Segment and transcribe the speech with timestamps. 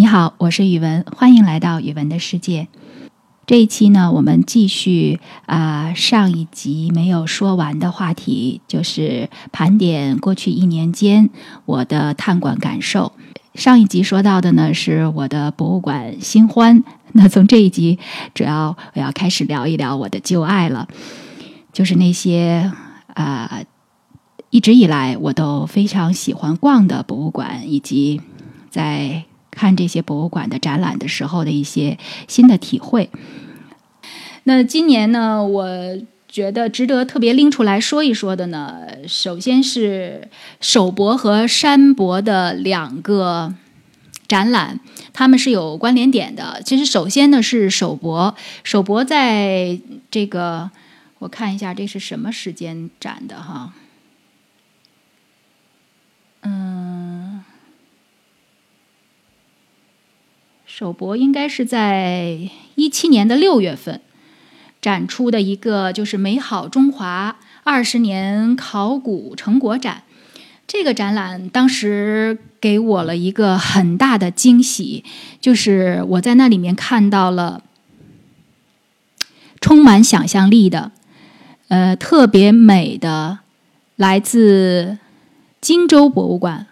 [0.00, 2.68] 你好，我是语文，欢迎来到语文的世界。
[3.46, 11.30] 这一期呢，我们继续啊上一集没有说完的话题，就是盘点过去一年间
[11.64, 13.10] 我的探馆感受。
[13.56, 16.84] 上一集说到的呢是我的博物馆新欢，
[17.14, 17.98] 那从这一集
[18.34, 20.86] 主要我要开始聊一聊我的旧爱了，
[21.72, 22.70] 就是那些
[23.14, 23.62] 啊
[24.50, 28.20] 一直以来我都非常喜欢逛的博物馆，以及
[28.70, 29.24] 在。
[29.58, 33.10] 看这些博物馆的展览的时候的一些新的体会。
[34.44, 35.66] 那今年呢，我
[36.28, 40.28] 觉得值得特别拎出来说一说的呢，首先是
[40.60, 43.52] 首博和山博的两个
[44.28, 44.78] 展览，
[45.12, 46.62] 他们是有关联点的。
[46.64, 50.70] 其实，首先呢是首博，首博在这个
[51.18, 53.72] 我看一下，这是什么时间展的哈？
[56.42, 57.42] 嗯。
[60.78, 62.38] 首博应该是在
[62.76, 64.00] 一七年的六月份
[64.80, 70.04] 展出的一个，就是“美好中华二十年考古成果展”。
[70.68, 75.02] 这个展览当时给我了一个很大的惊喜，
[75.40, 77.64] 就是我在那里面看到了
[79.60, 80.92] 充满想象力的、
[81.66, 83.40] 呃特别美的
[83.96, 84.98] 来自
[85.60, 86.67] 荆州博物馆。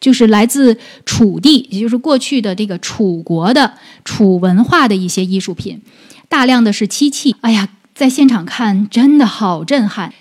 [0.00, 5.82] 就是来自楚地，也就是过去的这个楚国的楚文化的一些艺术品，
[6.26, 7.36] 大量的是漆器。
[7.42, 10.14] 哎呀，在现场看真的好震撼，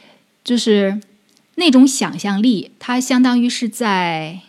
[0.43, 0.99] 就是
[1.55, 4.41] 那种想象力，它相当于是在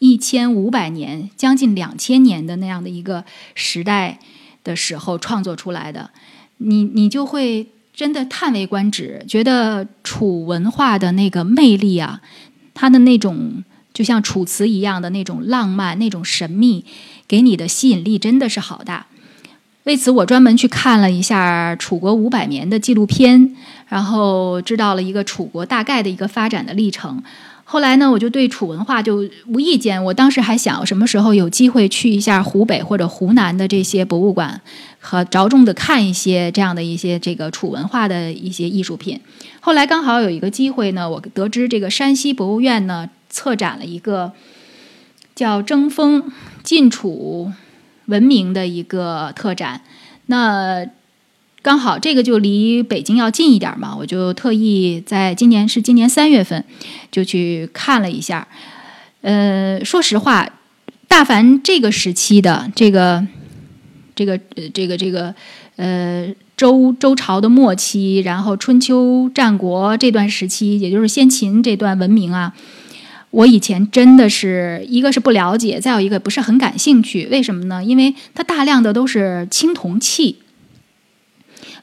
[0.00, 4.18] 一千五百年、将近两千年的那样的一个时代
[4.64, 6.10] 的时候创作出来的，
[6.56, 12.20] 你你就会真的叹为观止，觉得楚文化的那个魅力啊，
[12.74, 13.62] 它的那种。
[13.92, 16.84] 就像楚辞一样的那种浪漫、那种神秘，
[17.28, 19.06] 给你的吸引力真的是好大。
[19.84, 23.56] 为此，我专门去看了一下楚国五百年的纪录片，
[23.88, 27.20] 然后知道了一个楚国大概的一个发展的历程。
[27.64, 34.60] 后来呢，我就对楚文化就无意间，我当时还想什么时候有机会去一下湖北或者湖南的这些博物馆，
[35.00, 39.18] 和着重的看一些这样的一些这个楚文化的一些艺术品。
[39.58, 43.10] 后来刚好有一个机会呢，我得知这个山西博物院呢。
[43.32, 44.30] 策展了一个
[45.34, 46.30] 叫“争锋
[46.62, 47.50] 晋楚
[48.06, 49.80] 文明”的一个特展，
[50.26, 50.86] 那
[51.62, 56.62] 刚好这个就离北京要近一点嘛，我就特意在今年是今年三月份
[57.10, 58.46] 就去看了一下。
[59.22, 60.48] 呃，说实话，
[61.08, 63.24] 大凡这个时期的这个
[64.14, 64.38] 这个
[64.74, 65.34] 这个这个
[65.76, 72.52] 呃周周朝的末期，然后春秋战国这段时期，也就是先秦这段文明啊。
[73.32, 77.26] 我以前真的是一个是不了解，再有一个不是很感兴趣。
[77.30, 77.82] 为什么呢？
[77.82, 80.36] 因为它大量的都是青铜器，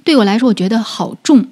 [0.04, 1.46] 对我来说我觉得好重。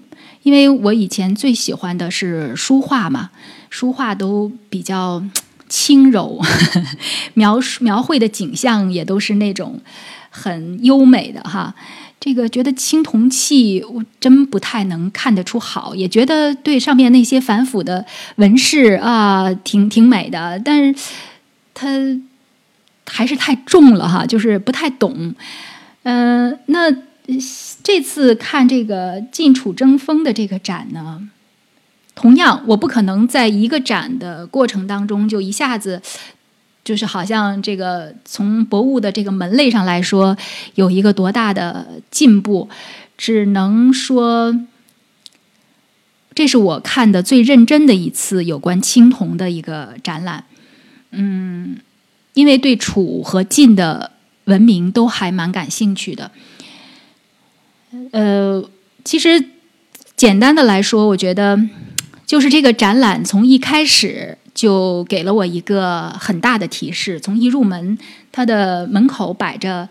[0.43, 3.31] 因为我以前最喜欢的是书画嘛，
[3.69, 5.21] 书画都比较
[5.67, 6.39] 轻柔，
[7.33, 9.81] 描述描绘的景象也都是那种
[10.29, 11.75] 很优美的哈。
[12.19, 18.05] 这个觉得青铜器我真不太能看得出好，也觉得对上面那些繁复的
[18.37, 20.99] 纹饰啊，挺挺美的，但是
[21.73, 21.87] 它
[23.05, 25.35] 还是太重了哈，就是不太懂。
[26.03, 26.91] 嗯，那
[27.83, 31.29] 这次看这个晋楚争锋的这个展呢，
[32.15, 36.01] 同样我不可能在一个展的过程当中就一下子。
[36.87, 40.37] 就是好像这个从博物的这个门类上来说，
[40.75, 42.69] 有一个多大的进步，
[43.17, 44.57] 只能说，
[46.33, 50.45] 这是我看的最认真的一次有关青铜的一个展览。
[51.11, 51.75] 嗯，
[52.35, 54.11] 因为对楚和晋的
[54.45, 56.31] 文明都还蛮感兴趣的。
[58.11, 58.63] 呃，
[59.03, 59.43] 其实
[60.15, 61.59] 简单的来说，我觉得
[62.25, 64.37] 就是这个展览从一开始。
[64.57, 67.19] 就给了我一个很大的提示。
[67.19, 67.95] 从一入门，
[68.31, 69.87] 它的门口摆着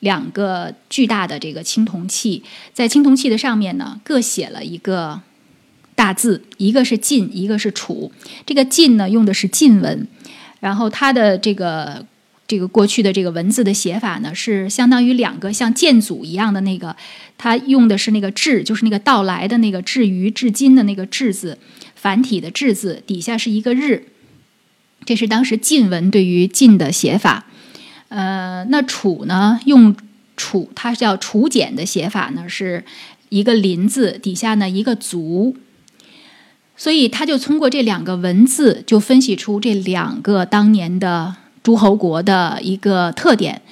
[0.00, 2.42] 两个巨大的这个青铜器，
[2.74, 5.22] 在青铜器的上面呢，各写了一个
[5.94, 8.12] 大字，一个是晋，一个是楚。
[8.44, 10.06] 这个晋呢，用的是晋文，
[10.60, 12.04] 然后它的这个
[12.46, 16.94] 这个过去的这个文字的写法呢，是相当于两个像建祖一样的那个，
[17.38, 21.56] 它用的是那个至，就是那个到来的那个至于至今的那个至字。
[21.94, 24.02] 繁体的“至”字底下是一个“日”，
[25.10, 27.44] 这是当时晋文对于“晋”的写法。
[28.10, 29.96] 呃，那楚呢，用
[30.36, 32.84] 楚，它叫楚简的写法呢，是
[33.28, 35.56] 一个“林”字底下呢一个“足”，
[36.78, 41.34] 所以他就通过这两个文字，就分析出这两个当年的
[41.64, 43.62] 诸侯国的一个特点。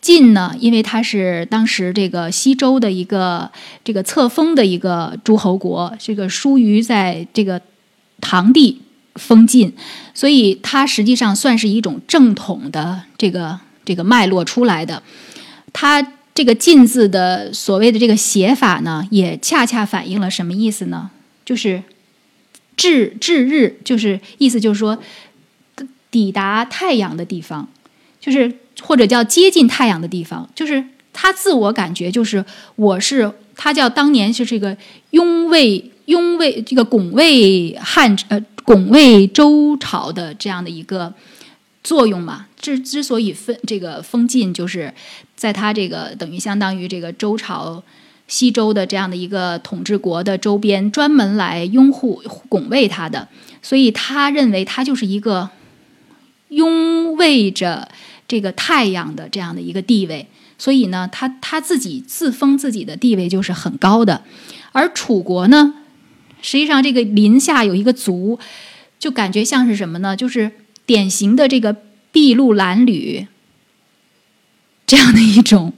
[0.00, 3.50] 晋呢，因为它是当时这个西周的一个
[3.84, 7.60] 这个册封的一个诸侯国，这个疏于在这个
[8.22, 8.80] 唐帝
[9.16, 9.72] 封禁，
[10.14, 15.02] 所以它实际上算是一种正统的这个这个脉络出来的。
[15.72, 16.00] 它
[16.34, 21.10] 这个晋字的所谓的这个写法呢，也恰恰反映了什么意思呢？
[21.44, 21.82] 就是
[22.76, 24.98] 至至日，就是意思就是说
[26.10, 27.68] 抵达太阳的地方，
[28.20, 28.58] 就是。
[28.82, 34.76] 或者叫接近太阳的地方，就是他自我感觉就是我是他叫当年是这个
[35.12, 41.14] 拥卫拥卫这个拱卫汉呃拱卫周朝的这样的一个
[41.82, 42.46] 作用嘛。
[42.58, 44.92] 之之所以封这个封禁，就是
[45.34, 47.82] 在他这个等于相当于这个周朝
[48.28, 53.28] 西周的这样的一个统治国的周边，专门来拥护拱卫他的，
[53.62, 55.48] 所以他认为他就是一个
[56.48, 57.88] 拥卫着。
[58.28, 60.26] 这个太阳的这样的一个地位，
[60.58, 64.20] 所以呢，他他自己自封自己的地位就是很高的。
[64.72, 65.74] 而楚国呢，
[66.46, 68.38] 实际上这个林下有一个族，
[69.00, 70.14] 就感觉像是什么呢？
[70.14, 70.48] 就是
[70.86, 71.74] 典型的这个
[72.12, 73.26] 筚路蓝缕
[74.86, 75.72] 这样的一种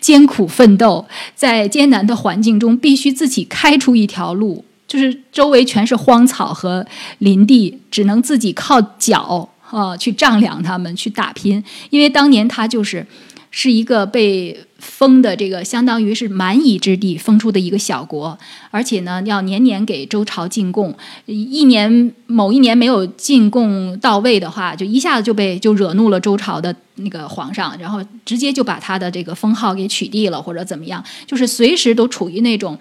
[0.00, 6.86] 艰苦奋斗，在艰难的环境中必须自己开出一条路，就是周围全是荒草和
[7.18, 9.50] 林地，只能自己靠脚。
[9.70, 13.06] 啊，去丈量他们，去打拼，因为当年他就是
[13.50, 18.38] 是一个被封的这个，相当于是蛮夷之地封出的一个小国，
[18.70, 20.96] 而且呢，要年年给周朝进贡，
[21.26, 32.78] 一年某一年没有进贡到位的话，就一下子就被就惹怒了周朝的那个皇上，然后直接就把他的这个封号给取缔了，或者怎么样，就是随时都处于那种。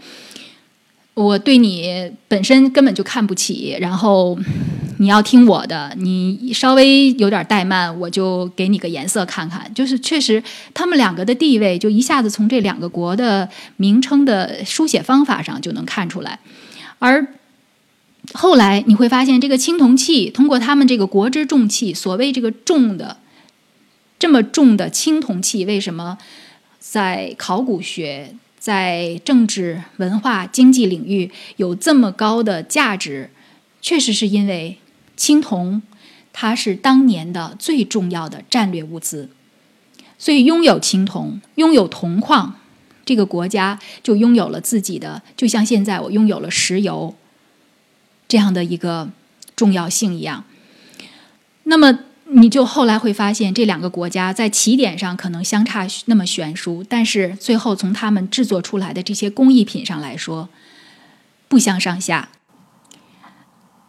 [1.18, 4.38] 我对你本身根本就看不起，然后
[5.00, 9.74] 你要听我的，你稍微有点怠慢，我就给你个颜色看看。
[9.74, 10.44] 就是确实，
[10.76, 16.38] 他们两个的地位就一下子从这两个国的名称的书写方法上就能看出来。
[17.00, 17.28] 而
[18.34, 23.18] 后来你会发现，这个青铜器通过他们这个国之重器，所谓这个重的
[24.20, 26.20] 这么重的青铜器，为什么
[26.78, 28.36] 在考古学？
[28.68, 33.30] 在政治、文化、经济领域有这么高的价值，
[33.82, 34.78] 确实是因为
[35.16, 35.82] 青铜，
[36.34, 39.30] 它是当年的最重要的战略物资。
[40.18, 42.60] 所以，拥有青铜、拥有铜矿，
[43.06, 47.16] 这个国家就拥有了自己的，就像现在我拥有了石油
[48.28, 49.10] 这样的一个
[49.56, 50.44] 重要性一样。
[51.64, 52.00] 那么。
[52.30, 60.50] 你就后来会发现，这两个国家在起点上可能相差那么悬殊，但是最后从他们制作出来的这些工艺品上来说，
[61.48, 62.30] 不相上下。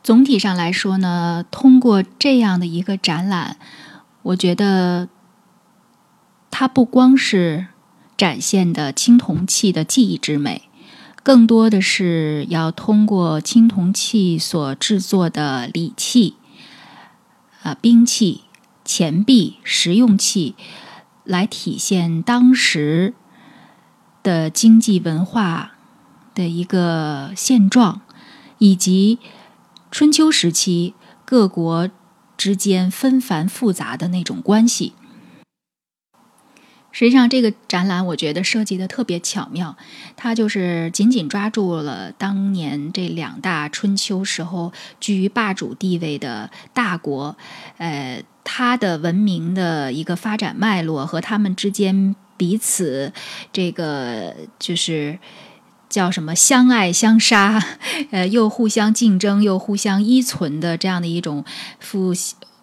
[0.05, 3.56] 总体上来说呢，通过这样的一个展览，
[4.23, 5.08] 我觉得
[6.50, 7.67] 它不光是
[8.17, 10.62] 展现的青铜器的技艺之美，
[11.23, 16.37] 更多的是要通过青铜器所制作的礼器。
[17.62, 18.43] 啊，兵器、
[18.84, 20.55] 钱币、实用器，
[21.25, 23.14] 来体现当时
[24.22, 25.72] 的经济文化
[26.34, 28.00] 的一个现状，
[28.58, 29.19] 以及
[29.90, 30.94] 春秋时期
[31.25, 31.90] 各国
[32.37, 34.93] 之间纷繁复杂的那种关系。
[36.90, 39.76] 实际上，这个展览我觉得设计的特别巧妙，
[40.16, 47.37] 它就是紧紧抓住了当年这两大春秋时候居于霸主地位的大国，
[47.76, 53.12] 呃，它的文明的一个发展脉络和他们之间彼此
[53.52, 55.18] 这个就是
[55.88, 57.62] 叫什么相爱相杀，
[58.11, 61.45] 呃，又互相竞争又互相依存的这样的一种
[61.78, 62.12] 复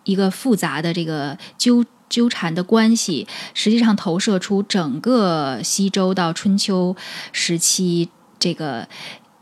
[0.03, 1.85] 一个复杂的这个纠。
[2.09, 6.95] 纠缠的关系，实际上投射出整个西周到春秋
[7.31, 8.87] 时期这个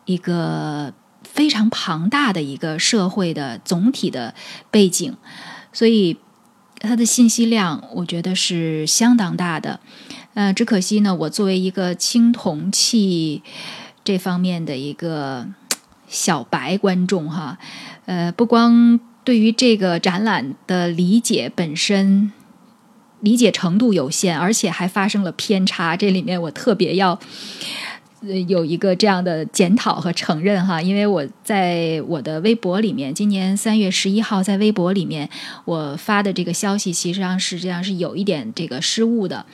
[0.06, 0.94] 一个
[1.24, 4.34] 非常庞大的一个社会的总体的
[4.72, 5.16] 背景，
[5.72, 6.18] 所以
[6.80, 9.80] 它的信息量，我觉得是相当大的。
[10.34, 13.44] 呃，只可惜呢，我作为一个青铜器
[14.04, 15.48] 这方面的一个
[16.08, 17.58] 小白观众哈，
[18.06, 22.32] 呃，不光对于这个展览的理解本身。
[23.24, 25.96] 理解程度有限，而且还发生了偏差。
[25.96, 27.18] 这里面我特别要
[28.48, 35.30] 有一个这样的检讨和承认哈，因为我在我的微博里面，今年三月十一号在微博里面
[35.64, 39.46] 我发的这个消息，其实上实际上是有一点这个失误的。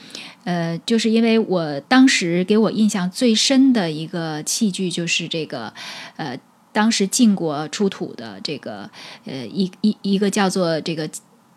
[0.45, 5.71] 呃，就是因为我当时给我印象最深的一个器具就是这个
[6.17, 6.35] 呃，
[6.71, 8.89] 当时晋国出土的这个
[9.25, 11.07] 呃一一一个叫做这个。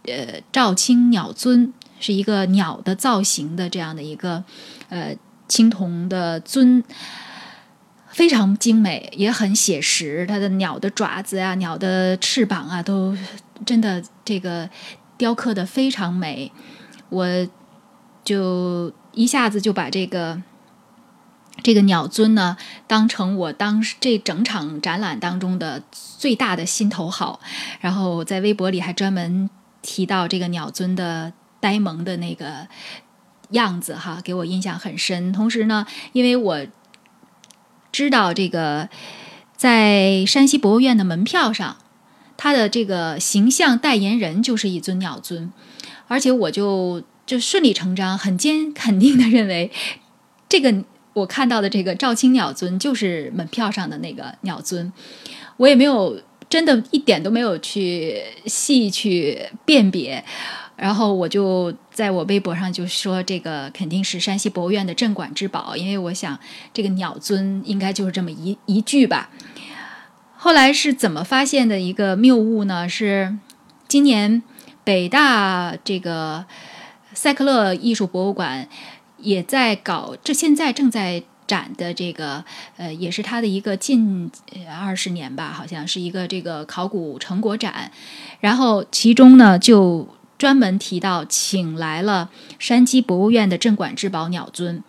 [0.04, 4.44] 呃赵青鸟尊，是一个鸟的造型的这样的一个
[4.90, 5.16] 呃
[5.49, 6.85] 青铜的尊。
[8.11, 10.26] 非常精美，也很写实。
[10.26, 13.16] 它的鸟的爪子啊，鸟的翅膀啊，都
[13.64, 14.68] 真的这个
[15.16, 16.52] 雕刻的非常美。
[17.09, 17.26] 我
[18.23, 20.42] 就一下子就把这个
[21.62, 27.40] 这个鸟尊呢，当成我当时这整场展览当中的最大的心头好。
[27.80, 29.49] 然后在微博里还专门
[29.80, 31.32] 提到这个鸟尊的
[31.62, 32.69] 呆萌的那个
[33.52, 35.33] 样子，哈，给我印象很深。
[35.33, 36.66] 同时呢，因为我。
[37.95, 38.88] 知道这个，
[39.54, 41.76] 在山西博物院的门票上，
[42.38, 45.52] 它的这个形象代言人就是一尊鸟尊，
[46.09, 49.71] 而且我就就顺理成章、很坚肯定的认为，
[50.49, 50.75] 这个
[51.12, 54.90] 我看到的这个赵青鸟尊就是门票上的那个鸟尊，
[55.59, 60.25] 我也没有真的一点都没有去细去辨别。
[60.75, 66.37] 然后我就在我微博上就说，这个肯定是山西博物院的镇馆之宝，因为我想
[66.73, 69.31] 这个鸟尊应该就是这么一一句吧。
[70.35, 72.88] 后来是怎么发现的一个谬误呢？
[72.88, 73.37] 是
[73.87, 74.43] 今年
[74.83, 76.47] 北大这个
[77.14, 78.67] 塞克勒艺术博物馆
[79.19, 82.45] 也在搞，这现在正在展的这个，
[82.79, 84.29] 呃，也是它的一个近
[84.81, 87.93] 二十年吧，好像是一个这个考古成果展，
[88.41, 90.09] 然后其中呢就。
[90.42, 94.82] 专门提到请来了山西博物院的镇馆之宝鸟尊，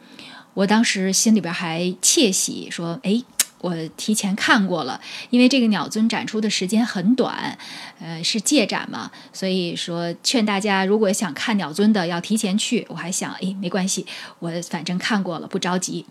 [0.55, 3.21] 我当时心里边还窃喜，说：“哎，
[3.59, 7.55] 我提前看过了，因为这个鸟尊展出的时间很短，
[7.99, 12.87] 呃，是借展嘛，所以说劝大家如果想看鸟尊的要提前去。
[12.89, 14.07] 我还想，哎，没关系，
[14.39, 16.07] 我反正看过了，不着急。”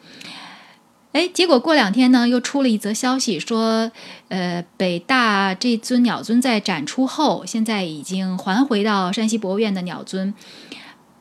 [1.13, 3.93] 哎，结果过两天呢，又出了一则消息，说，
[4.29, 10.33] 呃，北大这尊鸟尊在展出后，现在已经还回到山西博物院的鸟尊。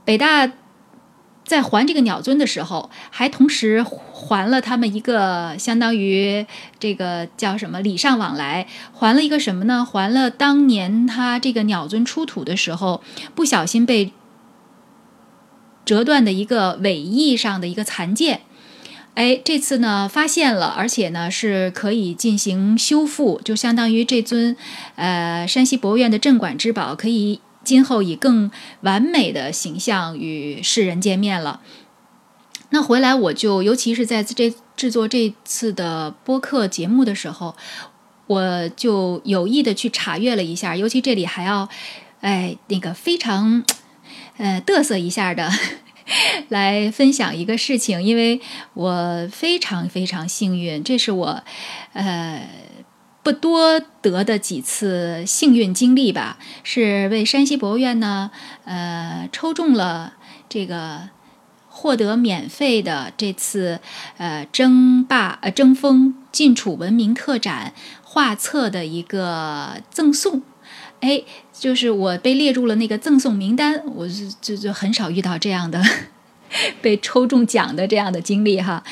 [0.05, 0.49] 北大
[1.43, 6.45] 在还这个鸟尊的时候，还同时还了他们一个相当于
[6.79, 9.83] 这个叫什么礼尚往来，还了一个什么呢？
[9.83, 13.03] 还了当年他这个鸟尊出土的时候
[13.35, 14.13] 不小心被
[15.83, 18.43] 折断的一个尾翼上的一个残件。
[19.13, 24.55] 哎，这次呢发现了，而且呢是可以进行修复，就相当于这尊，
[24.95, 28.49] 呃，山西博物院的镇馆之宝，可以今后以更
[28.81, 31.59] 完美的形象与世人见面了。
[32.69, 37.53] 那回来我就，尤其是在这制作这次的播客节目的时候，
[38.27, 41.67] 我就有意的去查阅了一下，尤其这里还要，
[42.21, 43.61] 哎，那个非常，
[44.37, 45.51] 呃，嘚瑟一下的。
[46.49, 48.41] 来分享一个事情，因为
[48.73, 51.43] 我非常非常幸运，这是我
[51.93, 52.49] 呃
[53.23, 56.37] 不多得的几次幸运经历吧。
[56.63, 58.31] 是为山西博物院呢
[58.65, 60.13] 呃抽中了
[60.49, 61.09] 这个
[61.67, 63.79] 获得免费的这次
[64.17, 70.41] 呃争霸呃争锋晋楚文明特展画册的一个赠送。
[70.99, 71.23] 哎，
[71.61, 75.79] 就是我被列入了那个赠送名单，我就就就很少遇到这样的
[76.81, 78.83] 被抽中奖的这样的经历哈。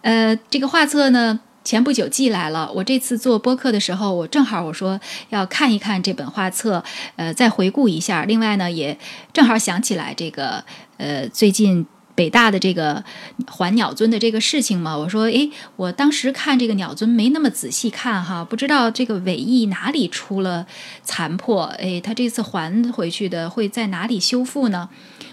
[0.00, 2.72] 呃，这个画册呢，前不久寄来了。
[2.72, 6.82] 我这次做播客的时候，我正好我说要看一看这本画册，
[7.16, 8.24] 呃，再回顾一下。
[8.24, 8.96] 另外呢，也
[9.34, 10.64] 正好想起来这个
[10.96, 11.86] 呃最近。
[12.14, 13.02] 北大的这个
[13.46, 20.66] 还鸟尊的这个事情嘛，我说，诶，我当时看这个鸟尊没那么仔细看哈，不知道这个尾翼哪里出了
[21.02, 24.88] 残破，诶，他这次还回去的会在哪里修复呢？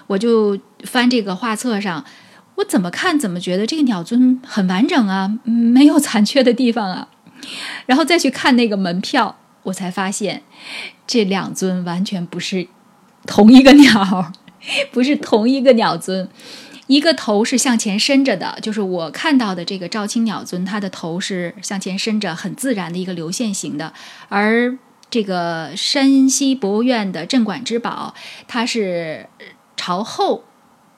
[0.07, 2.03] 我就翻这个画册上，
[2.55, 7.07] 我怎么看怎么觉得这个鸟尊很完整啊，没有残缺的地方啊。
[7.85, 10.41] 然后再去看那个门票，我才发现
[11.07, 12.67] 这两尊完全不是
[13.25, 14.31] 同一个鸟，
[14.91, 16.27] 不是同一个鸟尊。
[16.91, 23.93] 一个头是向前伸着的，就是我看到的这个赵青鸟尊，它的头是向前伸着，很自然的一个流线型的。
[24.27, 24.77] 而
[25.09, 28.13] 这个山西博物院的镇馆之宝，
[28.45, 29.29] 它是
[29.77, 30.43] 朝后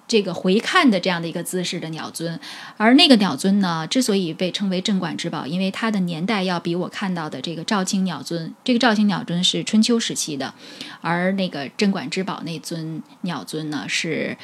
[0.08, 2.40] 这个回看的这样的一个姿势的鸟尊。
[2.78, 10.56] 而那个鸟尊呢，之所以被称为镇馆之宝，因为它的年代要比我看到的这个赵青鸟尊，这个赵青鸟尊是春秋时期的，
[11.02, 14.36] 而那个镇馆之宝那尊鸟尊呢，是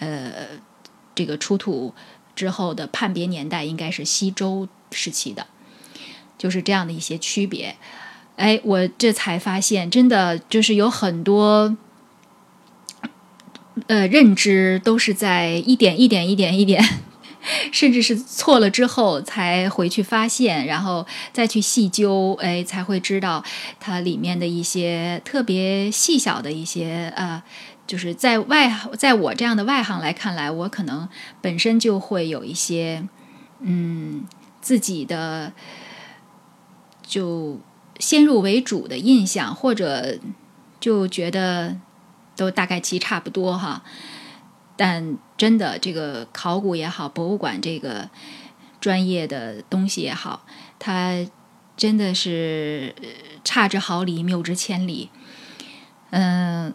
[0.00, 0.67] 呃。
[1.18, 1.92] 这个出土
[2.36, 5.48] 之后的判别年代应该是西周时期的，
[6.38, 7.74] 就是这样的一些区别。
[8.36, 11.76] 哎，我这才发现，真的就是有很多
[13.88, 17.00] 呃认知都是在一点一点一点一点
[17.72, 23.42] 甚至是错了之后才回去发现，然后再去细究，哎，才会知道
[23.80, 27.42] 它里面的一些特别细小的一些呃，
[27.88, 31.08] 就是在外，在我这样的外行来看来，我可能
[31.40, 33.08] 本身就会有一些
[33.60, 34.26] 嗯
[34.60, 35.52] 自己的
[37.02, 37.58] 就
[37.98, 40.18] 先入为主的印象，或者
[40.78, 41.78] 就觉得
[42.36, 43.82] 都大概其差不多哈。
[44.76, 48.10] 但真的，这个考古也好，博物馆这个
[48.80, 50.44] 专业的东西也好，
[50.78, 51.26] 它
[51.76, 52.94] 真的是
[53.42, 55.10] 差之毫厘，谬之千里。
[56.10, 56.72] 嗯，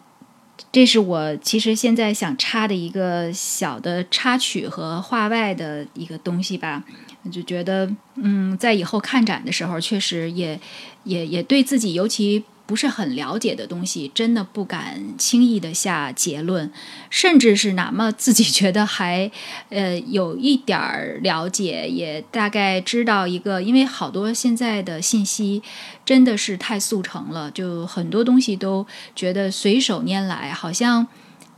[0.73, 6.83] 这是我其实现在想插的一个小的插曲和话外的一个东西吧。
[7.31, 10.59] 就觉得，嗯，在以后看展的时候，确实也
[11.05, 12.43] 也也对自己，尤其。
[12.73, 16.71] 不是很了解的东西，真的不敢轻易的下结论，
[17.11, 19.29] 甚至是哪么自己觉得还
[19.69, 25.61] 呃有一点儿了解，也大概知道一个，因为好多现在的信息
[26.03, 31.05] 真的是太速成了，就很多东西都觉得随手拈来，好像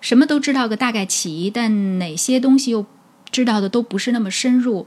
[0.01, 2.85] 什么都知道个大概齐，但哪些东西又
[3.31, 4.85] 知道的都不是那么深入，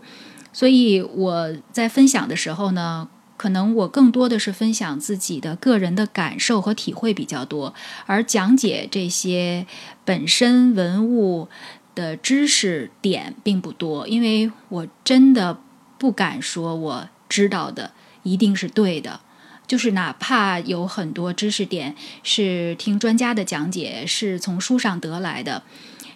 [0.52, 3.08] 所以我在分享的时候呢。
[3.38, 7.72] 可能我更多的是分享自己的个人的感受和体会比较多，
[8.04, 9.64] 而讲解这些
[10.04, 11.48] 本身文物
[11.94, 15.60] 的知识点并不多，因为我真的
[15.98, 17.92] 不敢说我知道的
[18.24, 19.20] 一定是对的，
[19.68, 25.62] 就是哪怕有很多知识点是听专家的讲解，是从书上得来的，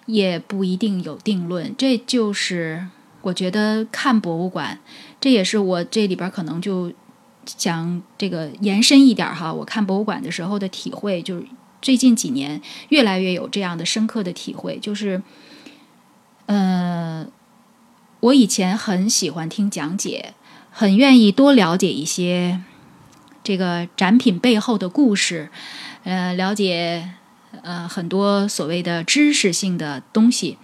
[0.06, 1.72] 也不一定有定论。
[1.78, 2.88] 这就是
[3.20, 4.80] 我觉得看博物馆，
[5.20, 6.92] 这也是我这里边可能就。
[7.44, 11.46] 想这个延伸一点哈，我看博物馆的时候的体会，就是
[11.80, 15.22] 最近几年越来越有这样的深刻的体会，就是，
[16.46, 17.26] 呃，
[18.20, 20.34] 我以前很喜欢听讲解，
[20.70, 22.60] 很愿意多了解一些
[23.42, 25.50] 这个展品背后的故事，
[26.04, 27.10] 呃，了解
[27.62, 30.58] 呃很多所谓的知识性的东西，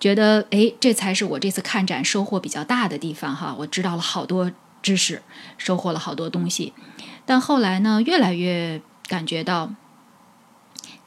[0.00, 4.50] 觉得哎，这才是我这次看展收获比较大的地方哈，我知道了好多。
[4.86, 5.20] 知识
[5.58, 6.72] 收获了好多东西，
[7.24, 9.74] 但后来呢，越来越感觉到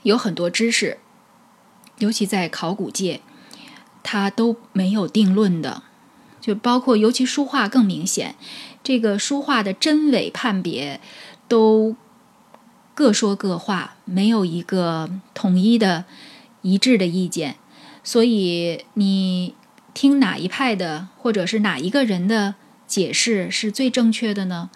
[0.04, 0.98] 有很多知识，
[2.00, 3.22] 尤其在考古界，
[4.04, 5.84] 它都没有定论的。
[6.42, 8.36] 就包括尤其书画更明显，
[8.84, 11.00] 这个书画的真伪判别
[11.48, 11.96] 都
[12.94, 16.04] 各说各话，没有一个统一的
[16.64, 17.56] 一致的意见。
[18.04, 19.56] 所以你
[19.94, 22.56] 听哪一派的，或者是哪一个人的。
[22.90, 24.72] 解释是最正确的呢，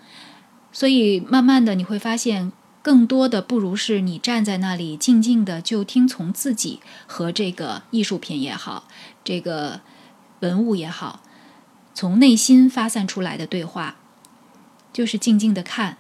[0.72, 2.52] 所以慢慢的你会发现，
[2.84, 8.88] 更多的不如是你站在那里静静的就听从自己和这个艺术品也好，
[9.24, 9.82] 这个
[10.42, 11.24] 文物也好，
[11.96, 13.96] 从内心发散出来的对话，
[14.94, 15.98] 就是静静的看，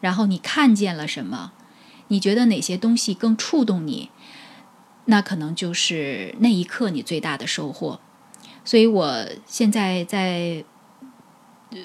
[0.00, 1.50] 然后你看见了什么，
[2.06, 4.10] 你觉得哪些东西更触动你，
[5.06, 8.00] 那可能就是那一刻你最大的收获。
[8.64, 10.64] 所以我现在在。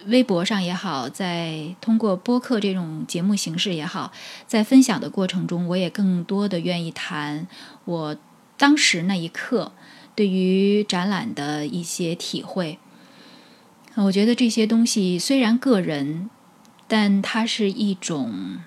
[0.07, 4.11] 微博上也好，在通过播客这种节目形式也好，
[4.45, 7.47] 在分享的过程中，我也更多的愿意谈
[7.85, 8.17] 我
[8.57, 9.71] 当时那一刻
[10.15, 12.79] 对于展览的一些体会。
[13.95, 16.29] 我觉得这些东西虽然个人，
[16.87, 18.59] 但它是一种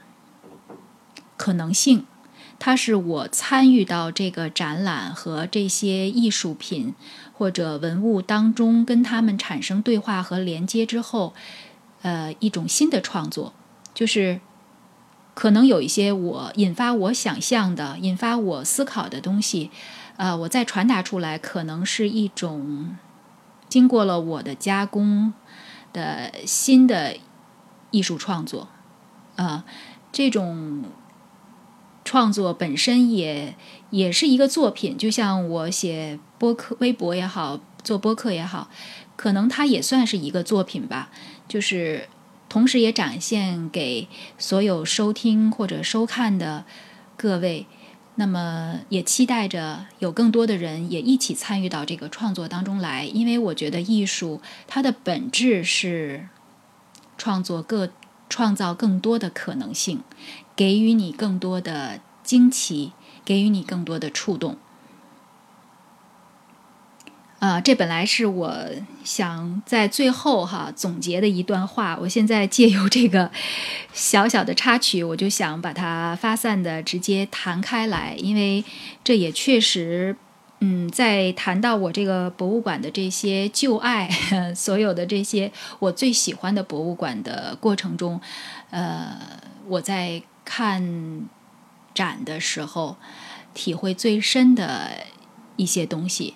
[1.36, 2.06] 可能性。
[2.58, 6.94] 它是我参与到这个展览和这些艺术品
[7.40, 11.32] 或者文物当中，跟他们产生对话和连接之后，
[12.02, 13.54] 呃，一种新的创作，
[13.94, 14.42] 就是
[15.32, 19.70] 可能有一些我引发我想象的、引发我思考的东西，
[20.18, 22.94] 呃，我再传达出来，可能是一种
[23.70, 25.32] 经过了我的加工
[25.94, 27.16] 的新的
[27.90, 28.68] 艺术创作，
[29.36, 29.64] 啊，
[30.12, 30.84] 这种。
[32.02, 33.54] 创作本身也
[33.90, 38.70] 也是一个作品，就像我写播客、微博也好，做播客也好，
[39.14, 41.10] 可能它也算是一个作品吧。
[41.46, 42.08] 就是
[42.48, 46.64] 同时也展现给所有收听或者收看的
[47.18, 47.66] 各位，
[48.14, 56.28] 那么也期待着有更多的人也一起参与到这个创作当中来，因为我觉得艺术它的本质是
[57.18, 57.90] 创作各
[58.30, 60.00] 创造更多的可能性。
[60.56, 62.92] 给予你更多的惊奇，
[63.26, 64.56] 给予你更多的触动。
[67.40, 68.54] 啊，这本来是我
[69.02, 73.30] 想在最后哈总结的一段话，我现在借由这个
[73.94, 78.62] 小小的插曲，我就想把它发散的直接弹开来，因为
[79.02, 80.14] 这也确实
[80.60, 84.10] 嗯，在谈到我这个博物馆的这些旧爱，
[84.54, 88.20] 所有的这些我最喜欢的博物馆的过程中，
[88.68, 89.18] 呃，
[89.66, 91.26] 我在看
[91.94, 92.98] 展的时候，
[93.54, 94.90] 体会最深的
[95.56, 96.34] 一些东西，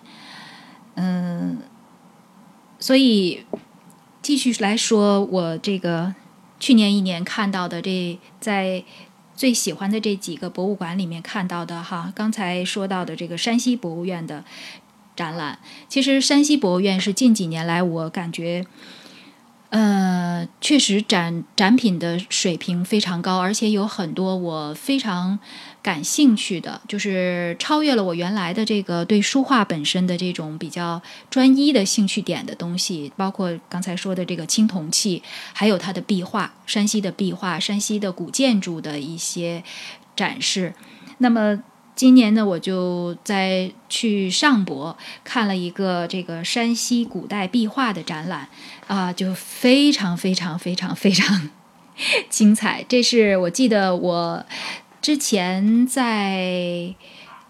[0.95, 1.59] 嗯，
[2.79, 3.45] 所以
[4.23, 6.15] 继续来说，我这个
[6.59, 8.85] 去年一年看到的这在。
[9.37, 14.45] 最喜欢的这几个博物馆里面看到的哈，刚才说到的这个山西博物院的
[15.17, 18.65] 展览，其实山西博物院是近几年来我感觉。
[19.71, 25.41] 呃，确实展展品的水平非常高，而且有很多我非常
[25.85, 39.63] 感兴趣的，就是超越了我原来的这个对书画本身的这种比较专一的兴趣点的东西，包括刚才说的这个青铜器，还有它的壁画，山西的壁画，山西的古建筑的一些
[40.17, 40.73] 展示。
[41.19, 41.63] 那么
[41.95, 48.49] 今年呢，我就在去上博看了一个这个山西古代壁画的展览。
[48.87, 51.49] 啊，就非常非常非常非常
[52.29, 52.85] 精彩。
[52.87, 54.45] 这是我记得我
[55.05, 56.95] 之前在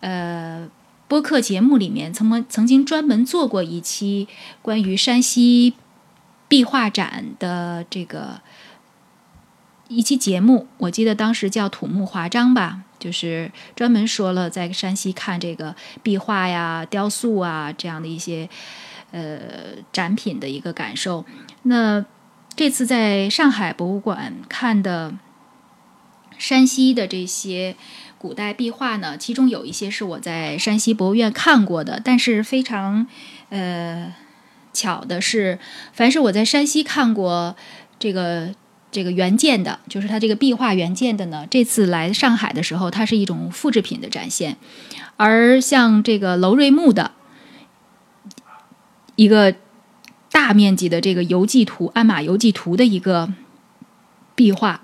[0.01, 0.69] 呃
[1.07, 4.27] 播客节目里面曾曾曾经专门做过一期
[4.61, 5.75] 关于山西
[6.49, 8.41] 壁画展的这个
[9.87, 10.67] 一期节目。
[10.79, 18.49] 我记得当时叫土木华章吧，就是专门说了在山西看这个壁画呀、雕塑啊这样的一些。
[19.13, 19.39] 呃，
[19.93, 21.25] 展品的一个感受。
[21.63, 22.05] 那
[22.57, 25.15] 这次在上海博物馆看的
[26.39, 27.77] 山西的这些
[28.19, 32.01] 古代壁画呢，其中有一些是我在山西博物院看过的。
[32.05, 33.07] 但是非常
[33.51, 34.15] 呃
[34.73, 35.59] 巧的是，
[35.93, 37.57] 凡是我在山西看过
[37.99, 38.55] 这个
[38.91, 44.57] 这个原件的，就是它这个壁画原件的呢，这次来上海的时候，它是一种复制品的展现。
[45.17, 47.13] 而像这个楼瑞木的。
[49.17, 49.55] 一个
[50.33, 53.33] 大面积的这个游记图，鞍马游记图的一个
[54.35, 54.81] 壁画，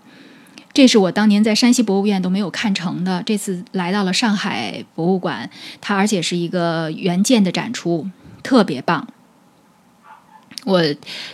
[0.72, 3.22] 这是我当年在山西博物院都没有看成的。
[3.24, 8.08] 这次来到了上海博物馆，它而且是一个原件的展出，
[8.42, 9.08] 特别棒。
[10.64, 10.82] 我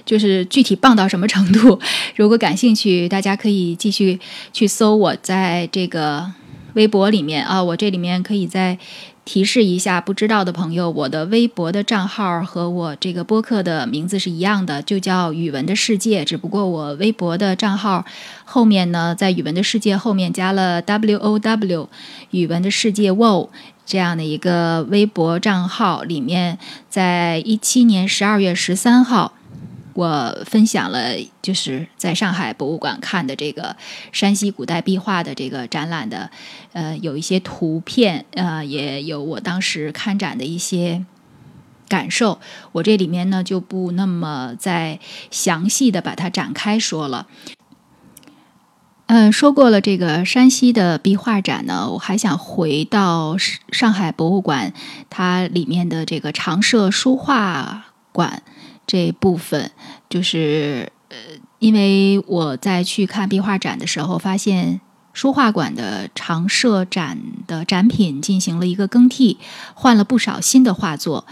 [0.04, 1.78] 就是具体棒到什么程度？
[2.16, 4.18] 如果感兴趣，大家可以继续
[4.52, 6.32] 去搜我在这个
[6.74, 8.78] 微博里面啊，我这里面可以在。
[9.26, 16.24] 提示一下，不知道的朋友，我的微博的账号和我这个播客的名字是一样的，就叫语文的世界。
[16.24, 18.04] 只不过我微博的账号
[18.44, 21.88] 后面呢，在语文的世界后面加了 W O W，
[22.30, 23.48] 语文的世界 Wo
[23.84, 26.58] 这样的一个微博账号，里面
[26.88, 29.32] 在一七年十二月十三号。
[29.96, 33.74] 我分享了就是在上海博物馆看的这个
[34.12, 36.30] 山西古代壁画的这个展览的，
[36.74, 41.06] 呃，有一些图片，呃，也有我当时看展的一些
[41.88, 42.38] 感受。
[42.72, 47.26] 我这里面呢就不那么再详细的把它展开说了。
[49.06, 53.36] 嗯，说过了这个山西的壁画展呢，我还想回到
[53.72, 54.74] 上海博物馆
[55.08, 58.42] 它里面的这个常设书画馆。
[58.86, 59.70] 这部分
[60.08, 61.16] 就是呃，
[61.58, 64.80] 因为我在去看壁画展的时候，发现
[65.12, 69.38] 书画馆的常设展的展品进行了一个更替，
[69.74, 71.26] 换了不少新的画作，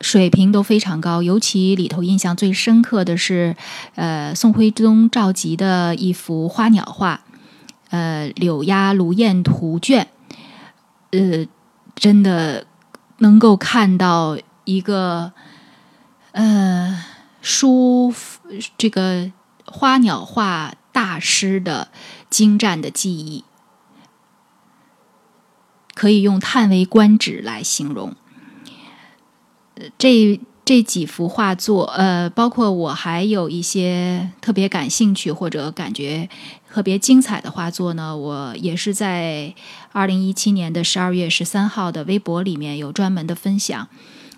[0.00, 1.22] 水平都非常高。
[1.22, 3.56] 尤其里头印象最深刻的是，
[3.94, 7.22] 呃，宋徽宗赵佶的一幅花鸟画，
[7.90, 10.08] 呃，《柳鸦芦燕图卷》，
[11.18, 11.46] 呃，
[11.94, 12.66] 真的
[13.18, 15.32] 能够看到一个。
[16.32, 17.04] 呃，
[17.40, 18.14] 书
[18.78, 19.32] 这个
[19.64, 21.88] 花鸟画大师的
[22.28, 23.44] 精湛的技艺，
[25.94, 28.14] 可以用叹为观止来形容。
[29.98, 36.28] 这这几幅画作，呃，包括我还有一些特别感兴趣或者感觉
[36.70, 39.54] 特别精彩的画作呢，我也是在
[39.90, 43.88] 二零一七年的十二月十三号的微博里面有专门的分享。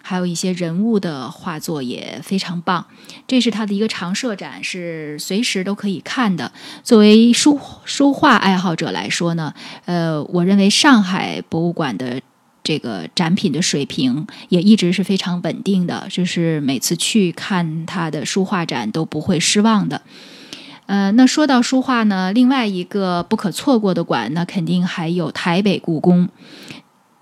[0.03, 2.85] 还有一些人物的画作也非常棒，
[3.27, 6.53] 这是他的一个常设展，是随时都可以看的。
[6.83, 12.21] 作为书书画爱好者来说呢，呃，我认为上海博物馆的
[12.65, 20.03] 这个展品的水平也一直是非常稳定的，就是每次去看他的书画展都不会失望的。
[20.87, 26.29] 呃，那说到书画呢，另外一个不可错过的馆，那肯定还有台北故宫。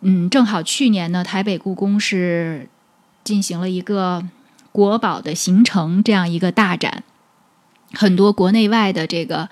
[0.03, 2.69] 嗯，正好去年呢，台北故宫是
[3.23, 4.25] 进行了一个
[4.73, 7.05] 国宝的形成这样一个大展，
[7.93, 9.49] 很多国内外的这个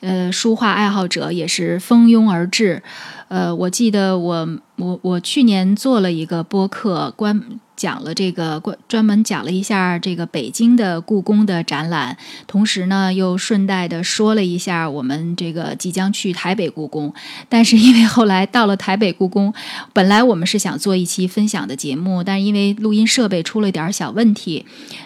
[0.00, 2.82] 呃，书画爱好者也是蜂拥而至。
[3.28, 12.16] 呃，我记得我我我去年做了一个播客，关讲了这个专门讲了一下这个北京的故宫的展览，
[12.46, 17.12] 同时呢又顺带的说了一下我们这个即将去台北故宫。
[17.48, 19.52] 但是因为后来到了台北故宫，
[19.92, 24.64] 本来我们是想做一期分享的节目，但是因为录音设备出了点小问题，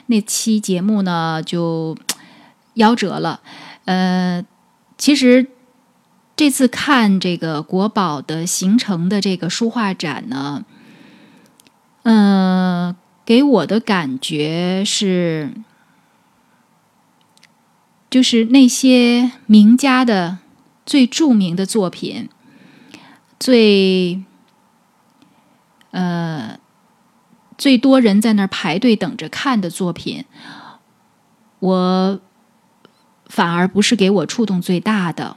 [0.09, 1.97] 那期节目呢就
[2.75, 3.41] 夭折 了。
[3.87, 4.45] 呃。
[4.99, 5.47] 其实
[6.37, 10.65] 这次看这个国宝的形成的这个书画展呢，
[12.09, 15.53] 嗯，给我的感觉是，
[18.09, 20.39] 就是那些名家的
[20.85, 22.29] 最著名的作品，
[23.41, 24.23] 最
[25.91, 26.57] 呃
[27.59, 30.25] 最多人在那儿排队等着看的作品，
[31.59, 32.21] 我。
[33.29, 35.37] 反而不是给我触动最大的，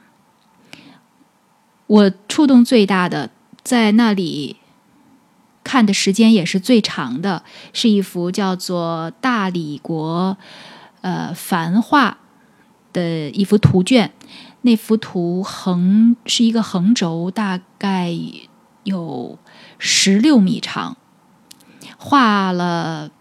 [1.88, 3.32] 我触动最大的，
[3.64, 4.58] 在那里
[5.70, 10.36] 看的时间也是最长的，是一幅叫做《大理国》
[11.02, 12.18] 呃繁画
[12.92, 14.12] 的一幅图卷。
[14.62, 18.12] 那幅图横是一个横轴，大概
[18.84, 19.38] 有
[19.78, 20.98] 十六米长，
[22.00, 23.12] 画了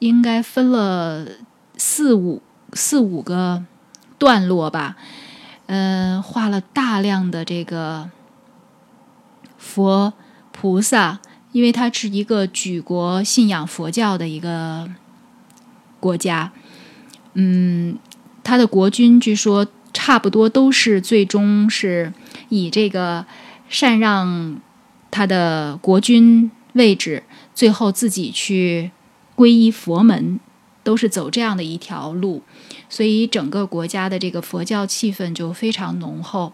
[0.00, 1.26] 应该分了
[1.78, 2.42] 四五
[2.74, 3.64] 四五个。
[4.20, 4.96] 段落吧，
[5.64, 8.10] 嗯，画了大量的这个
[9.56, 10.12] 佛
[10.52, 11.20] 菩萨，
[11.52, 14.88] 因为它是一个举国信仰佛教的一个
[15.98, 16.52] 国家，
[17.34, 17.98] 嗯，
[18.42, 22.12] 他的国君据说差不多都是最终是
[22.48, 23.26] 以这个
[23.68, 24.60] 禅让
[25.10, 28.90] 他的国君位置，最后自己去
[29.36, 30.38] 皈依佛门，
[30.82, 32.42] 都是走这样的一条路。
[32.88, 36.52] 所以整个国家的这个佛教气氛就非常浓厚。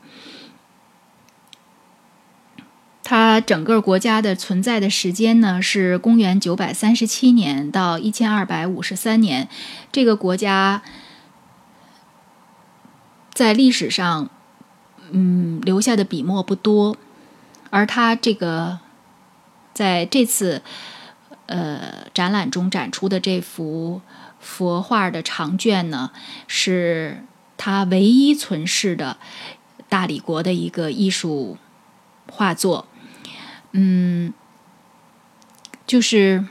[3.09, 9.49] 它整个国家的存在的时间呢是公元九百三十七年到一千二百五十三年。
[9.93, 10.83] 这个国家
[13.33, 14.29] 在历史上，
[15.13, 16.97] 嗯，留下的笔墨不多，
[17.71, 18.81] 而它这个
[19.73, 20.63] 在这次
[21.47, 24.03] 呃展览中展出的这幅。
[24.39, 26.11] 佛画的长卷呢，
[26.47, 27.25] 是
[27.57, 29.17] 他唯一存世的
[29.89, 31.57] 大理国的一个艺术
[32.31, 32.87] 画作。
[33.77, 34.33] 嗯，
[35.87, 36.47] 就是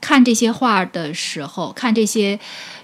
[0.00, 2.40] 看这些画的时候，看这些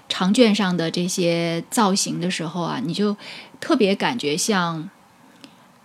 [0.07, 3.17] 长卷上的这些造型的时候啊，你就
[3.59, 4.89] 特别感觉像，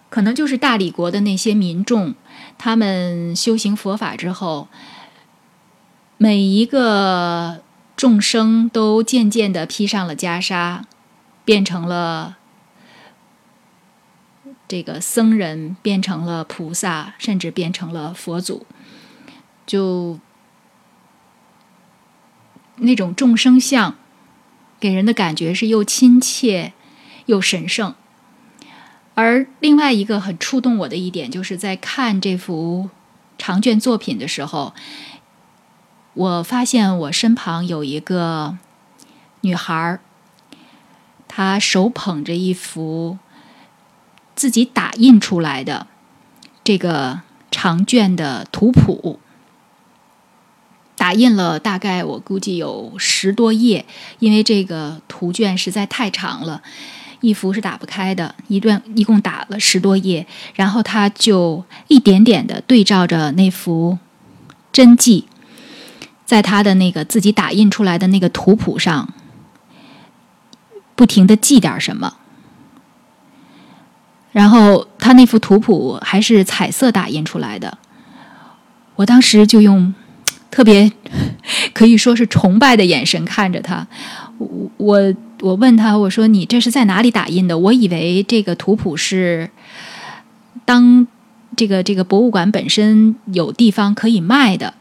[0.09, 2.15] 可能就是大理国的那些民众，
[2.57, 4.69] 他们修行佛法之后，
[6.17, 7.63] 每一个。
[7.99, 10.83] 众生都渐渐的披上了袈裟，
[11.45, 12.37] 变成了
[14.69, 18.67] 这个僧人，变成了菩萨，甚至变成了佛祖。
[19.67, 20.21] 就
[22.77, 23.97] 那种众生相，
[24.79, 26.75] 给人的感觉是又亲切
[27.27, 27.95] 又神圣。
[29.15, 32.91] 而另外一个很触动我的一点，就是在看这幅
[33.37, 34.75] 长卷作品的时候。
[36.15, 38.59] 我发现我身旁有一个
[39.43, 40.01] 女孩，
[41.29, 43.19] 她手捧着一幅
[44.38, 45.88] 自己打印出来的
[46.62, 49.18] 这个长卷的图谱，
[50.96, 53.85] 打印了大概我估计有十多页，
[54.20, 56.62] 因为这个图卷实在太长了，
[57.20, 60.24] 一幅是打不开的，一段一共打了十多页，
[60.55, 63.98] 然后他就一点点的对照着那幅
[64.70, 65.27] 真迹。
[66.24, 69.12] 在他的那个自己打印出来的那个图谱上，
[70.94, 72.18] 不停的记点什么。
[74.33, 77.79] 然后他那幅图谱还是彩色打印出来的，
[78.97, 79.95] 我当时就用
[80.51, 80.91] 特别
[81.75, 83.87] 可以说是崇拜的眼神看着他。
[84.77, 87.59] 我我问他，我说你这是在哪里打印的？
[87.59, 89.51] 我以为这个图谱是
[90.64, 91.07] 当
[91.57, 94.75] 这个这个博物馆本身有地方可以卖的。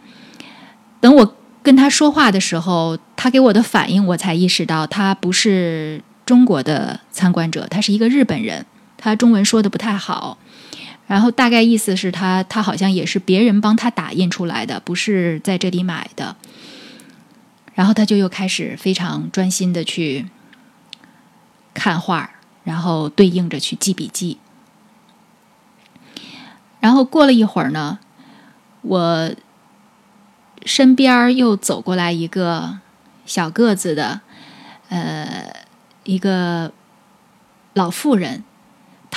[0.99, 1.33] 等我。
[1.63, 8.65] 跟他说话的时候，他给我的反应，我才意识到他不是中国的参观者，他是一个日本人。
[8.97, 10.37] 他中文说的不太好，
[11.07, 16.35] 然后大概意思是他他好像也是别人帮他打印出来的，不是在这里买的。
[17.75, 20.27] 然后他就又开始非常专心的去
[21.73, 22.31] 看画，
[22.63, 24.39] 然后对应着去记笔记。
[26.79, 27.99] 然后过了一会儿呢，
[28.81, 29.31] 我。
[30.65, 32.79] 身边又走过来一个
[33.25, 34.19] 小个子的，
[34.89, 35.65] 呃，
[36.03, 36.73] 一个
[37.73, 38.43] 老妇人，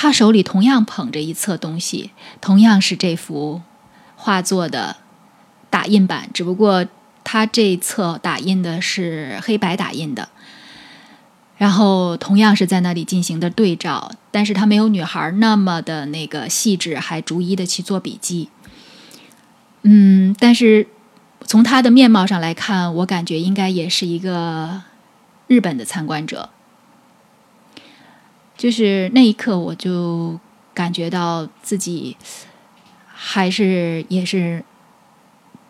[0.03, 3.61] 他手里同样捧着一册东西，同样是这幅
[4.17, 4.97] 画作的
[5.69, 6.87] 打印版，只不过
[7.23, 10.31] 他这册打印的是黑白打印的。
[11.59, 18.49] 然后同样是在那里进行的对照，但是他没有女孩那么的那个细致，还逐一的去做笔记。
[19.83, 20.87] 嗯，但是
[21.45, 24.81] 从他的面貌上来看，我感觉应该也是一个
[25.47, 26.49] 日本的参观者。
[28.61, 30.39] 就是那一刻，我就
[30.75, 32.15] 感觉到自己
[33.07, 34.63] 还是也是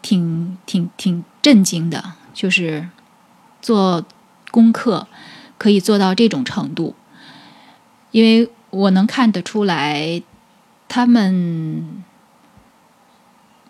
[0.03, 2.89] 挺挺挺震惊的，就是
[3.63, 4.05] 做
[4.51, 5.07] 功课。
[5.57, 6.97] 可以做到这种程度，
[8.11, 10.23] 因为我能看得出来，
[10.89, 12.03] 他们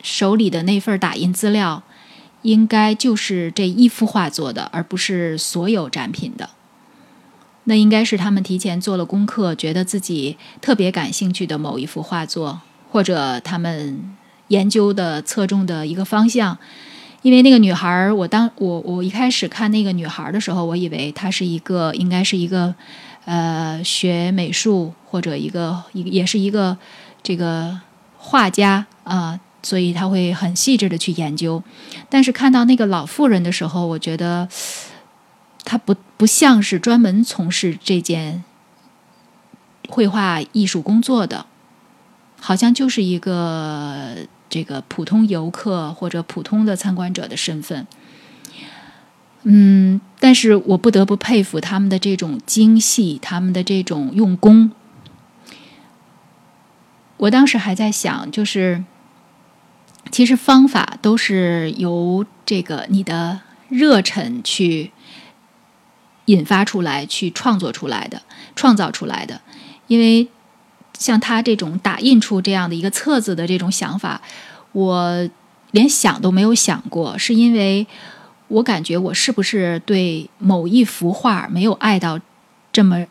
[0.01, 1.83] 手里的那份打印资料，
[2.43, 6.51] 应该就是这一幅画做的，而不是所有展品的。
[7.65, 14.17] 那应该是他们提前做了功课，觉得自己特别感兴趣的某一幅画作，或者他们
[14.49, 16.59] 研究的侧重的一个方向。
[17.23, 22.75] 因为那个女孩，我当我我一开始看那个女孩的时候，我以为她是一个应该是一个
[23.27, 26.79] 呃学美术或者一个一也是一个
[27.23, 27.79] 这个
[28.17, 31.63] 画家啊，所以他会很细致的去研究。
[32.09, 34.49] 但是看到那个老妇人的时候，我觉得
[35.63, 38.45] 她不不像是专门从事这件
[39.89, 41.47] 绘画艺术工作的，
[42.39, 44.29] 好像就是一个。
[44.51, 47.87] 这个普通游客或者普通的参观者的身份，
[49.45, 54.73] 嗯，但是我不得不佩服他们的这种精细，他们的这种用功。
[57.19, 58.83] 我当时还在想，就是
[60.11, 64.91] 其实方法都是由这个你的热忱去
[66.31, 68.23] 引发出来、去创作出来的、
[68.57, 69.41] 创造出来的，
[69.87, 70.29] 因为。
[70.99, 74.21] 像他这种打印出这样的一个册子的这种想法，
[74.73, 75.31] 我
[75.71, 77.87] 连想都没有想过，是因为
[78.49, 82.21] 我感觉我是不是对某一幅画没有爱到
[82.71, 83.07] 这么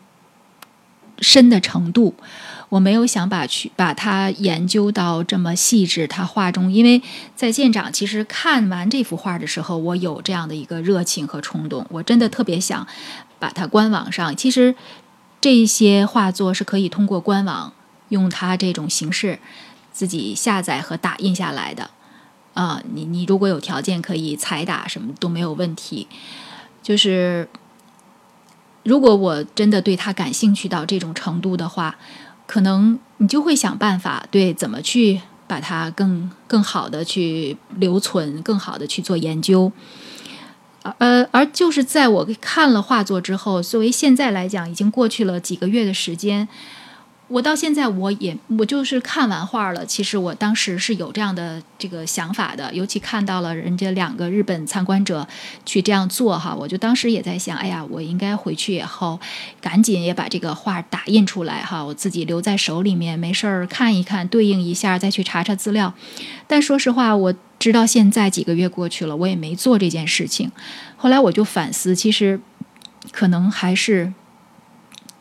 [1.18, 2.14] 深的程度，
[2.70, 6.06] 我没有想把去把它研究到这么细致。
[6.06, 7.02] 他画中，因为
[7.36, 12.86] 在现场其实看完这幅画的时候，我有这样的一个热情和冲动，我真的特别想
[13.38, 14.34] 把它官网上。
[14.34, 14.74] 其实
[15.38, 17.74] 这些画作是可以通过官网。
[18.10, 19.38] 用它这种形式，
[19.92, 21.90] 自己下载和打印下来的，
[22.54, 26.08] 啊，你你如果有条件可以彩打，什么都没有问题。
[26.82, 27.48] 就是
[28.82, 31.96] 如果我真的对它感兴趣到这种程度的话，
[32.50, 39.70] 可能你就会想办法对怎么去把它更更好的去留存，更好的去做研究。
[40.98, 46.48] 呃，而就是在我看了画作之后，作为现在来讲，已经过去了几个月的时间。
[47.30, 55.24] 我到现在我也我就是看完画了，其实我当时是有这样的这个想法的，尤其看到了人家两个日本参观者
[55.64, 59.20] 去这样做哈，我就当时也在想，哎呀，我应该回去以后
[59.60, 65.94] 赶紧也把这个画打印出来哈，我自己留在手里面，没事儿看一看，对应一下，再去查查资料。
[66.48, 70.50] 但说实话，我直到现在几个月过去了，我也没做这件事情。
[70.96, 72.40] 后来我就反思，其实
[73.12, 74.12] 可能还是。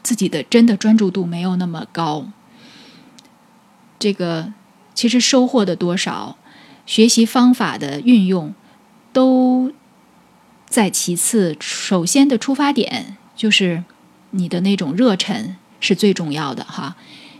[0.01, 2.25] 自己的真的专注度没有那么高，
[3.99, 4.53] 这个
[4.93, 6.37] 其实收获的多少，
[6.85, 8.53] 学习方法的运用
[9.11, 9.71] 都
[10.67, 13.83] 在其次，首先的出发点就是
[14.31, 16.95] 你的那种热忱是最重要的哈。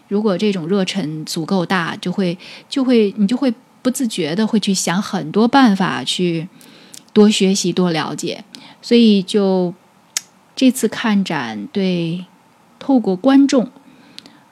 [0.08, 6.50] 如果这种热忱足够大，就会就会你就会不自觉的会去想很多办法去
[7.14, 8.44] 多学习多了解，
[8.82, 9.74] 所以就
[10.56, 12.26] 这次看展对。
[12.80, 13.70] 透过观众，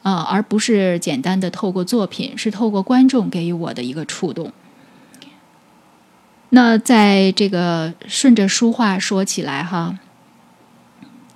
[0.03, 4.51] 啊，而不是简单的透过作品，是透过观众给予我的一个触动。
[6.49, 9.97] 那在这个顺着书画说起来哈，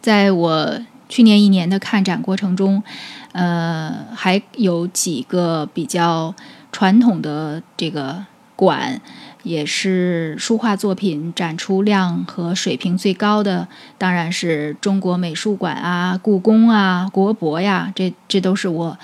[0.01, 2.84] 在我去年一年的看展过程中，
[3.32, 6.36] 呃，还有几个比较
[6.71, 8.25] 传统的这个
[8.56, 9.01] 馆。
[9.43, 19.00] 也是书画作品展出量和水平最高的，当然是中国美术馆啊、故宫啊、国博呀，这这都是我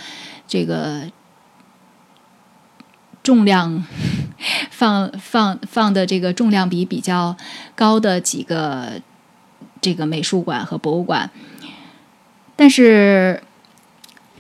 [0.48, 1.10] 这个
[3.24, 3.84] 重量
[4.70, 7.36] 放放放的这个重量比比较
[7.76, 9.02] 高的几个
[9.82, 11.32] 这个美术馆和博物馆。
[12.56, 13.42] 但是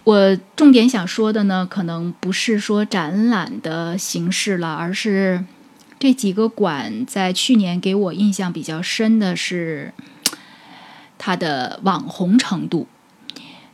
[0.03, 5.43] 我重点想说的呢，可能不是说展览的形式了，而是。
[5.99, 9.93] 这几个馆在去年给我印象比较深的是
[11.17, 12.87] 它的网红程度。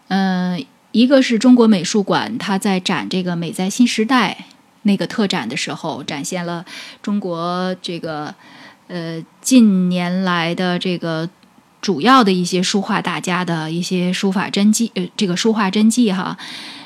[0.08, 4.46] 嗯，一个是中国美术馆，它在展这个“美在新时代”
[4.84, 6.66] 那个特展的时候，展现了
[7.02, 8.34] 中国这个
[8.88, 11.30] 呃近年来的这个
[11.82, 16.38] 主要的一些书画大家的一些书法真迹，呃，这个书画真迹哈，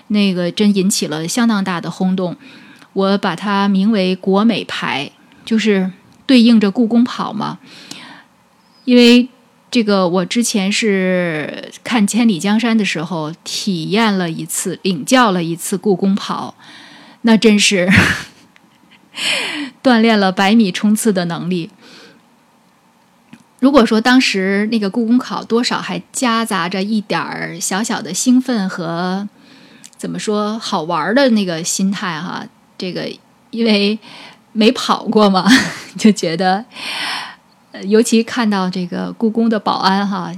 [0.08, 2.36] 那个真引起了相当大的轰动。
[2.94, 5.12] 我把它名为“国美牌”，
[5.48, 5.92] 就是
[6.28, 7.60] 对应着故宫跑嘛，
[8.84, 9.30] 因为。
[9.70, 16.56] 这个我之前是看《千里江山》的时候体验了一次，领教了一次故宫跑，
[17.24, 17.92] 那真是
[19.84, 21.70] 锻炼了百米冲刺的能力。
[23.60, 29.28] 如果说当时那个故宫考多少还夹杂着一点儿小小的兴奋和
[29.98, 33.12] 怎么说好玩的那个心态哈，这个
[33.52, 34.00] 因为
[34.58, 35.46] 没跑过嘛，
[35.98, 36.66] 就觉得。
[37.84, 40.32] 尤其看到这个故宫的保安哈，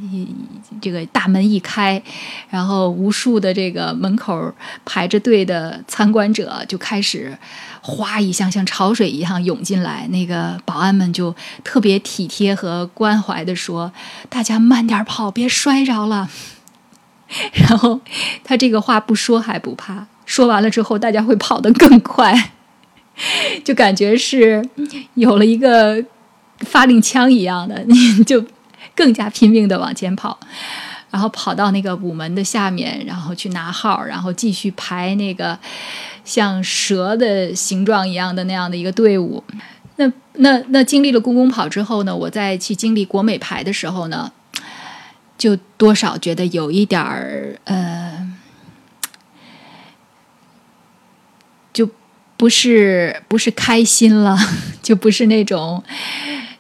[0.82, 2.02] 这个大门一开，
[2.50, 4.54] 然后无数的这个门口
[4.84, 7.38] 排着队的参观者就开始
[7.80, 13.94] 哗一下像潮水一样涌进来，那个保安们就特别体贴和关怀的说
[14.28, 16.30] ：“大家慢点跑，别摔着了。
[17.54, 18.02] ”然后
[18.44, 22.52] 他这个话不说还不怕，说完了之后，大家会跑得更快，
[23.64, 24.64] 就感觉是
[25.16, 26.04] 有了一个。
[26.66, 27.96] 发令枪一样的，你
[28.26, 28.46] 就
[28.94, 30.38] 更加拼命的往前跑，
[31.10, 35.58] 然后跑到那个午门的下面，然后去拿号，然后继续排那个
[36.26, 39.42] 像蛇的形状一样的那样的一个队伍。
[39.96, 44.30] 那那那经历了故宫跑之后呢，我再去经历国美排的时候呢，
[45.38, 48.30] 就多少觉得有一点儿呃，
[51.72, 51.90] 就
[52.40, 54.38] 不是不是开心了，
[54.82, 55.84] 就不是那种。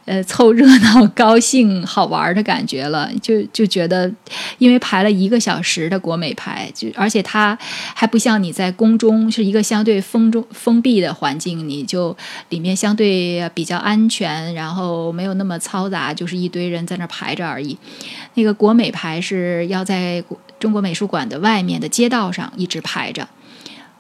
[0.05, 4.11] 呃，凑热闹、高兴、好玩的感觉了，就就觉得，
[4.57, 7.55] 因为排了一个小时的国美排，就而且它
[7.93, 12.17] 还不像你在宫中是一个相对封中封闭的环境，你就
[12.49, 17.77] 里面相对比较安全，然后没有那么嘈杂，就是一堆人在那排着而已。
[18.33, 20.23] 那个国美排是要在
[20.59, 23.27] 中国美术馆的外面的街道上一直排着。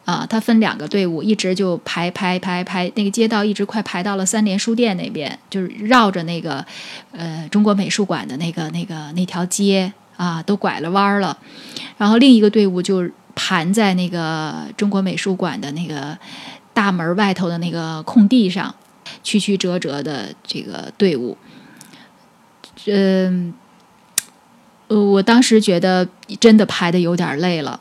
[0.09, 6.65] 啊，它分两个队伍，一直就排排排排，那个街道一直快排到了三联书店那边，就是绕着那个
[7.11, 11.37] 呃中国美术馆的那个那个那条街啊，都拐了弯了。
[11.99, 16.17] 然后另一个队伍就盘在那个中国美术馆的那个
[16.73, 18.73] 大门外头的那个空地上，
[19.23, 21.37] 曲曲折折的这个队伍。
[22.87, 23.53] 嗯，
[24.87, 26.07] 呃，我当时觉得
[26.39, 27.79] 真的排的有点累了。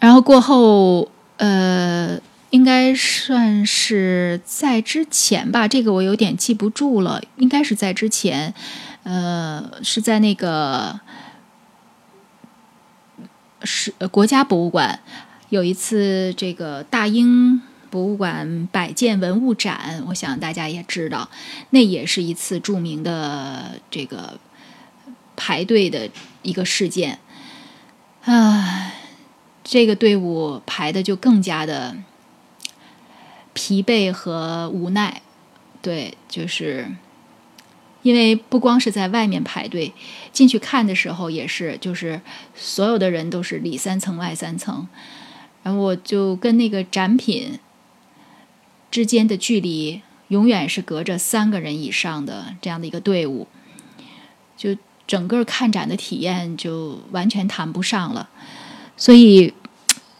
[0.00, 2.20] 然后过后，呃，
[2.50, 8.54] 应该算是在之前吧，这个我有点记不住了，应该是在之前，
[9.02, 11.00] 呃，是在那个
[13.64, 15.00] 是国家博物馆
[15.48, 21.28] 有一次这个大英博物馆百件文物展，我想大家也知道，
[21.70, 24.38] 那也是一次著名的这个
[25.34, 26.08] 排队的
[26.42, 27.18] 一个事件，
[28.22, 28.94] 唉。
[29.70, 31.94] 这个队伍排的就更加的
[33.52, 35.20] 疲惫和无奈，
[35.82, 36.90] 对，就是
[38.00, 39.92] 因为不光是在外面排队，
[40.32, 42.22] 进去看的时候也是，就是
[42.54, 44.88] 所有的人都是里三层外三层，
[45.62, 47.58] 然后我就跟那个展品
[48.90, 53.46] 之间的距离永远是隔着三个人以上的这样的一个队伍，
[54.56, 54.74] 就
[55.06, 58.30] 整个看展的体验就完全谈不上了。
[59.00, 59.54] 所以，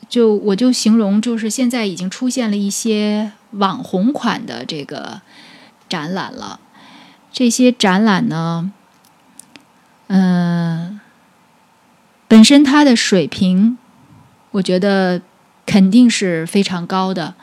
[0.08, 5.20] 就我就形容，就是现在已经出现了一些网红款的这个
[5.88, 6.60] 展览了。
[7.32, 8.70] 这些展览呢，
[10.06, 11.00] 嗯，
[12.28, 13.76] 本身它的水平，
[14.52, 15.20] 我觉得
[15.66, 17.34] 肯定是非常高的。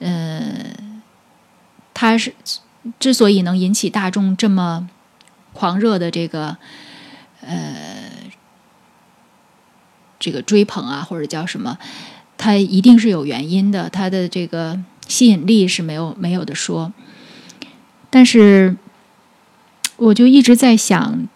[0.00, 1.02] 嗯，
[1.94, 2.34] 它是
[2.98, 4.88] 之所以能引起大众这么
[5.54, 6.58] 狂热的这个，
[7.40, 7.99] 呃。
[10.20, 11.76] 这个追捧啊，或者叫什么，
[12.38, 16.92] 它一定是有原因的，它的这个吸引力是没有没有的说。
[18.10, 18.76] 但是，
[19.96, 21.26] 我就一直在想，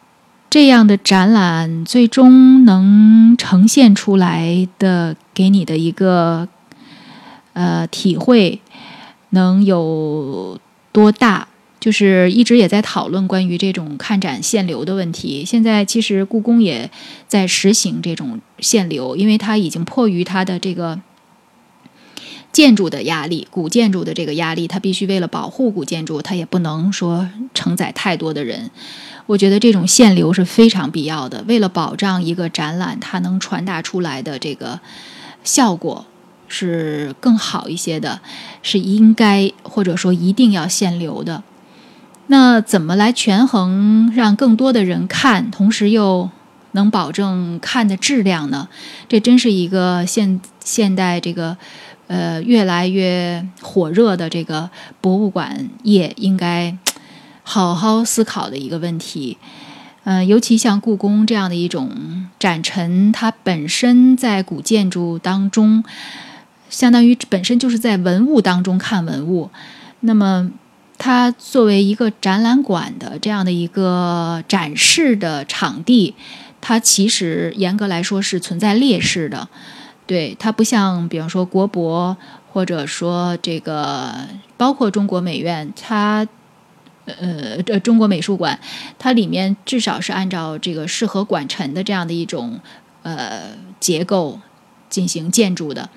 [0.50, 6.46] 这样的展览最终能呈现出来的，给你的一个
[7.54, 8.60] 呃体会，
[9.30, 10.60] 能有
[10.92, 11.48] 多大？
[11.84, 15.44] 就是一直也在讨论关于这种看展限流的问题。
[15.44, 16.90] 现在其实故宫也
[17.28, 20.98] 在实行这种限流，因为它已经迫于它的这个
[22.50, 28.70] 建筑的压力，古建筑的这个压力，它必须为了保护古建筑，它也不能说承载太多的人。
[29.26, 34.80] 我觉得这种限流是非常必要的，为了保障一个展览它能传达出来的这个
[35.42, 36.06] 效果
[36.48, 38.22] 是更好一些的，
[38.62, 41.42] 是应该或者说一定要限流的。
[42.26, 46.30] 那怎么来权衡，让更多的人看，同时又
[46.72, 48.68] 能保证看的质量呢？
[49.08, 51.56] 这真是一个现现代这个。
[52.06, 54.68] 呃，越来越火热的这个
[55.00, 56.76] 博物馆业，应该
[57.42, 59.38] 好好思考的一个问题。
[60.04, 65.82] 嗯，尤其像故宫这样的一种展陈，它本身在古建筑当中，
[66.68, 69.48] 相当于本身就是在文物当中看文物。
[70.00, 70.50] 那么，
[70.96, 76.14] 它作为一个展览馆的这样的一个展示的场地，
[76.60, 79.48] 它其实严格来说是存在劣势的。
[80.06, 82.16] 对它不像，比方说国博，
[82.52, 86.26] 或者说这个包括中国美院，它
[87.06, 88.58] 呃呃中国美术馆，
[88.98, 92.60] 它里面至少是按照这个适合馆陈的这样的一种
[93.02, 94.38] 呃结构
[94.88, 95.88] 进行建筑的。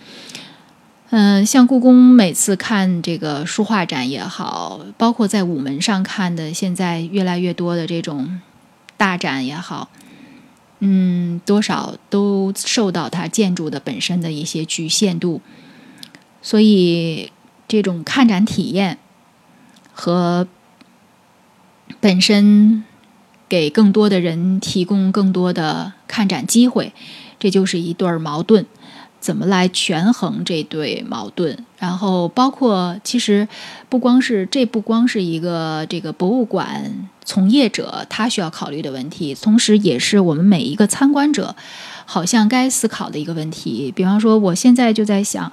[1.10, 8.42] 嗯，像故宫每次看这个书画展也好，包括在午门上看的现在越来越多的这种
[8.98, 9.90] 大展也好。
[10.80, 15.42] 嗯，多少都受到它建筑的本身的一些局限度，
[16.42, 17.32] 所以
[17.70, 19.00] 这种看展体验
[19.94, 20.46] 和
[22.02, 22.84] 本身
[23.48, 26.94] 给更多的人提供更多的看展机会，
[27.40, 28.66] 这就是一对矛盾。
[29.20, 31.58] 怎么来权衡这对矛盾？
[31.78, 33.48] 然后包括其实
[33.90, 41.56] 不光是这，不光是一个这个博物馆从业者他需要考虑的问题，同时也是我们每一个参观者
[42.06, 43.92] 好像该思考的一个问题。
[43.92, 45.52] 比方说，我现在就在想，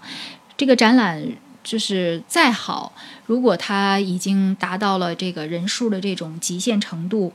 [0.57, 1.23] 这个展览
[1.63, 2.93] 就是再好，
[3.27, 7.33] 如果它已经达到了这个人数的这种极限程度，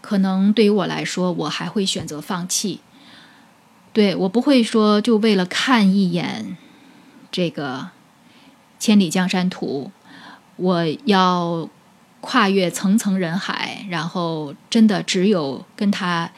[0.00, 2.80] 可能对于我来说，我还会选择放弃。
[3.96, 6.58] 对我不会说，就为了看一眼
[7.32, 7.78] 这个
[8.78, 9.90] 《千里江山图》，
[10.56, 11.66] 我要
[12.20, 16.30] 跨越层层人海，然后真的只有跟他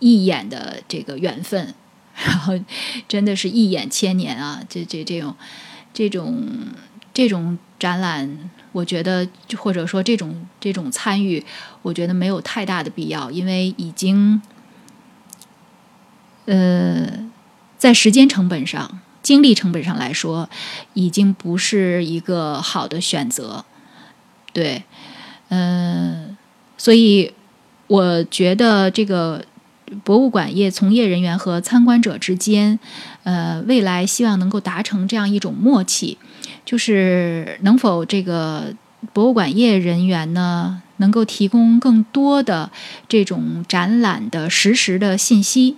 [0.00, 1.72] 一眼的这个缘分，
[2.22, 2.52] 然后
[3.08, 4.62] 真的是一眼千年啊！
[4.68, 5.34] 这这这种
[5.94, 6.46] 这种
[7.14, 11.42] 这种展览，我觉得或者说这种这种参与，
[11.80, 14.42] 我觉得没有太大的必要，因为已经。
[16.46, 17.06] 呃，
[17.76, 20.48] 在时间成本上、精力成本上来说，
[20.94, 23.64] 已经不是一个好的选择。
[24.52, 24.84] 对，
[25.50, 26.36] 嗯，
[26.78, 27.32] 所以
[27.88, 29.44] 我觉得这个
[30.02, 32.78] 博物馆业从业人员和参观者之间，
[33.24, 36.16] 呃，未来希望能够达成这样一种默契，
[36.64, 38.74] 就是能否这个
[39.12, 42.70] 博物馆业人员呢，能够提供更多的
[43.08, 45.76] 这种展览的实时的信息。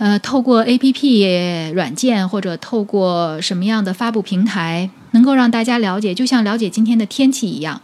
[0.00, 7.82] 呃，透过 A P P 软件或者透过什么样的发布平台，能够让大家了解，就像了解今天的天气一样，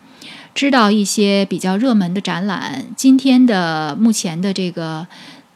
[0.54, 5.06] 知道一些比较热门的展览，今天的目前的这个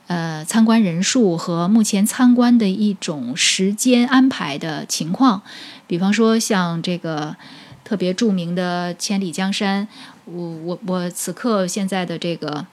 [0.07, 5.41] 呃参观人数和目前参观的一种时间安排的情况。
[5.87, 7.35] 比方说，像这个
[7.83, 9.89] 特别著名的千里江山，
[10.27, 10.35] 我
[10.67, 12.67] 我我此刻现在的这个。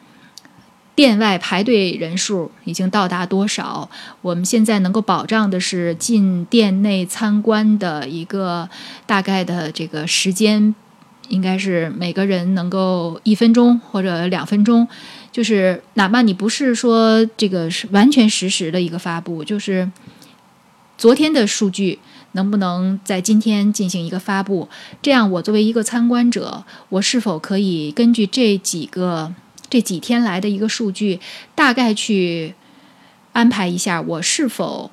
[0.98, 3.88] 店外排队人数已经到达多少？
[4.24, 8.68] 我们现在能够保障的是进店内参观的一个
[9.06, 10.74] 大概的这个时间，
[11.30, 14.88] 应该是每个人能够一分钟或者两分钟。
[15.32, 19.92] 就是哪怕你不是说这个是完全实时的一个发布，就是
[20.98, 22.00] 昨天的数据
[22.32, 24.68] 能不能在今天进行一个发布？
[25.04, 29.36] 这样我作为一个参观者，我是否可以根据这几个？
[29.70, 31.20] 这几天来的一个数据，
[31.54, 32.56] 大概去
[33.34, 34.90] 安排一下，我是否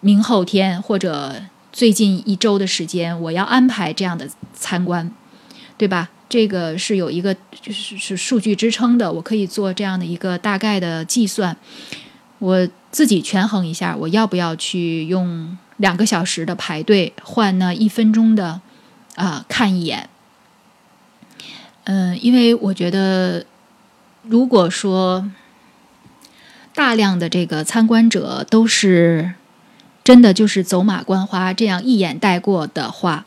[0.00, 5.12] 明后天或者最近一周的时间，我要安排这样的参观，
[5.76, 6.08] 对吧？
[6.28, 11.54] 这个是有一个就是是数据支撑的，我可以做这样的一个大概的计算，
[12.38, 18.62] 我自己权衡一下，我要不要去用两个小时的排队换那一分钟的
[19.16, 20.08] 啊看一眼？
[21.84, 23.44] 嗯，因为我觉得。
[24.22, 25.28] 如果说
[26.74, 29.32] 大量的这个参观者都是
[30.04, 33.26] 真的就是走马观花这样一眼带过的话，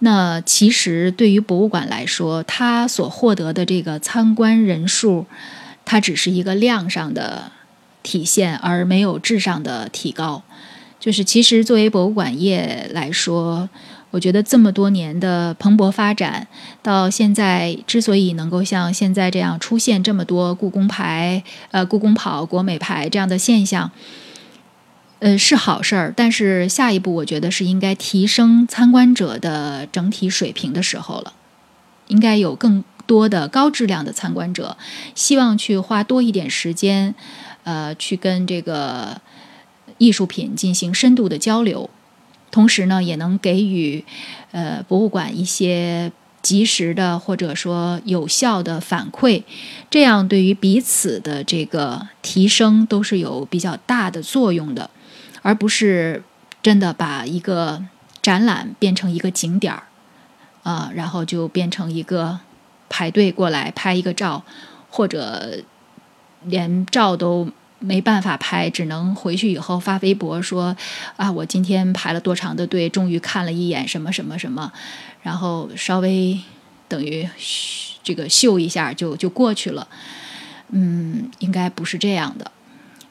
[0.00, 5.26] 那其实对于博物馆来说，它所获得的这个参观人数，
[5.84, 7.52] 它只是一个量上的
[8.02, 10.42] 体现，而没有质上的提高。
[11.00, 13.68] 就是其实作为博物馆业来说，
[14.14, 16.46] 我觉得这么多年的蓬勃发展，
[16.84, 21.42] 到现在之所以能够像现在这样出现这么多故宫牌、
[21.72, 23.90] 呃故宫跑、国美牌这样的现象，
[25.18, 26.14] 呃是好事儿。
[26.16, 31.32] 但是下一步，我觉得是应该提升参观者的整体水平的时候了，
[32.06, 34.76] 应该有更多的高质量的参观者，
[35.16, 37.12] 希望去花多一点时间，
[37.64, 39.20] 呃，去跟这个。
[39.98, 41.88] 艺术品进行深度的交流，
[42.54, 44.04] 同时呢，也能给予
[44.52, 49.42] 呃博物馆一些及时的或者说有效的反馈，
[49.90, 54.88] 这样对于彼此的这个提升都是有比较大的作用的，
[55.42, 56.22] 而不是
[56.62, 57.84] 真的把一个
[58.22, 59.82] 展览变成一个景点儿
[60.62, 62.38] 啊，然后就变成一个
[62.88, 64.44] 排队过来拍一个照，
[64.88, 65.58] 或者
[66.44, 67.50] 连照都。
[67.84, 70.74] 没办法拍，只能回去以后发微博说
[71.16, 74.72] ：“啊，我今天排了多长的队，终于看了一眼什么什么什么，
[75.22, 76.40] 然后稍微
[76.88, 77.28] 等于
[78.02, 79.86] 这个秀一下就就过去了。”
[80.72, 82.50] 嗯，应该不是这样的。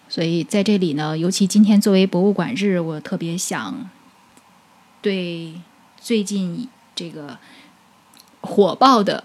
[0.09, 3.89] 所以在这里呢，尤其今天作为博物馆日，我特别想
[5.01, 5.53] 对
[6.01, 7.37] 最近这个
[8.41, 9.23] 火爆的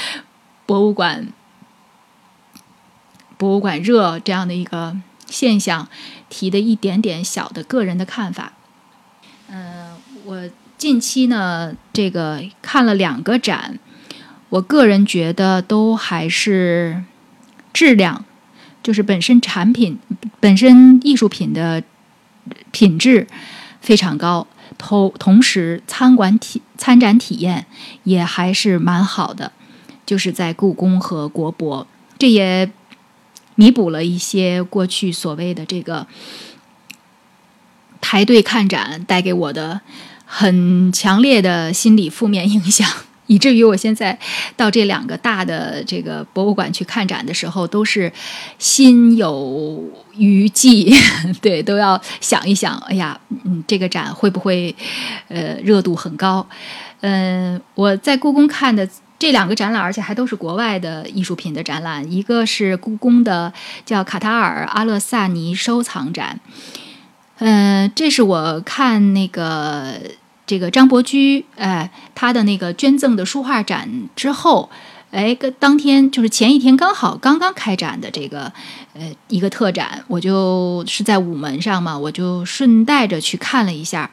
[0.64, 1.28] 博物馆。
[3.38, 5.88] 博物馆热这样的一个现象，
[6.28, 8.52] 提的一点点小的个人的看法。
[9.48, 13.78] 嗯，我近期呢，这个看了两个展，
[14.48, 17.04] 我个人觉得都还是
[17.72, 18.24] 质量，
[18.82, 19.98] 就是本身产品
[20.40, 21.82] 本身艺术品的
[22.72, 23.28] 品质
[23.80, 27.66] 非常高，同同时参观体参展体验
[28.02, 29.52] 也还是蛮好的，
[30.04, 31.86] 就是在故宫和国博，
[32.18, 32.68] 这也。
[33.58, 36.06] 弥补了一些过去所谓的这个
[38.00, 39.80] 排队看展带给我的
[40.24, 42.88] 很强烈的心理负面影响，
[43.26, 44.16] 以至于我现在
[44.56, 48.12] 到这两个大的这个博物馆去看展的时候，都是
[48.60, 49.82] 心有
[50.14, 50.94] 余悸，
[51.42, 54.72] 对，都要想一想，哎呀，嗯，这个展会不会
[55.26, 56.46] 呃热度很高？
[57.00, 58.88] 嗯，我在故宫看的。
[59.18, 62.12] 这两个展览，而且还都是国外的艺术品的展览。
[62.12, 63.52] 一个是故宫的
[63.84, 66.38] 叫卡塔尔阿勒萨尼收藏展，
[67.38, 70.00] 嗯，这是我看那个
[70.46, 74.70] 这个张伯驹哎他的那个捐赠的书画展之后，
[75.10, 78.52] 哎，当天就是前一天刚好刚刚开展的这个
[78.92, 84.10] 呃一个特展，我就是在午门上嘛，我就顺带着去看了一下。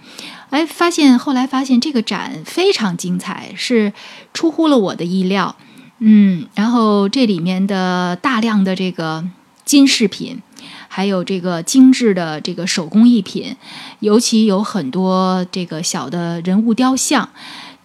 [0.52, 3.92] 哎，发现后来发现这个展非常精彩，是
[4.34, 5.56] 出乎了我的意料。
[6.00, 9.26] 嗯，然后这里面的大量的这个
[9.66, 10.42] 金饰品，
[10.88, 13.56] 还有这个精致的这个手工艺品，
[14.00, 17.28] 尤其有很多这个小的人物雕像，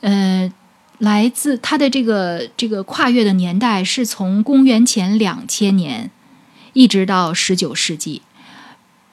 [0.01, 0.53] 呃，
[1.01, 6.11] 来自它的这个这个跨越的年代是从公元前两千年
[6.73, 8.23] 一直到十九世纪。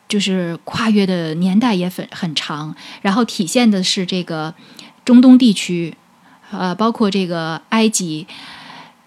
[0.09, 4.55] 就是跨越的年代也很很长，然后体现的是这个
[5.03, 5.93] 中东地区，
[6.49, 8.25] 呃，包括这个埃及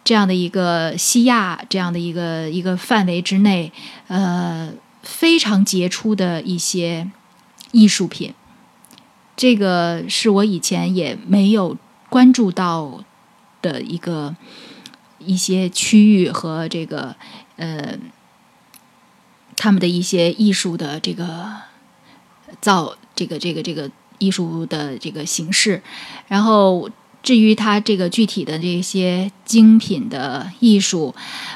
[0.04, 3.72] 这样的一个西亚这样的一个一个范围之内，
[4.08, 4.70] 呃，
[5.02, 7.10] 非常杰出的一些
[7.72, 8.34] 艺术品。
[9.34, 11.78] 这个是我以前也没有
[12.10, 13.02] 关注到
[13.62, 14.36] 的一个
[15.18, 17.16] 一些区域和这个
[17.56, 17.96] 呃。
[19.56, 21.54] 他们的一些艺术的这个
[22.62, 25.82] 造，这个这个这个艺术的这个形式，
[26.28, 26.88] 然后
[27.22, 31.14] 至于它这个具体的这些精品的艺术，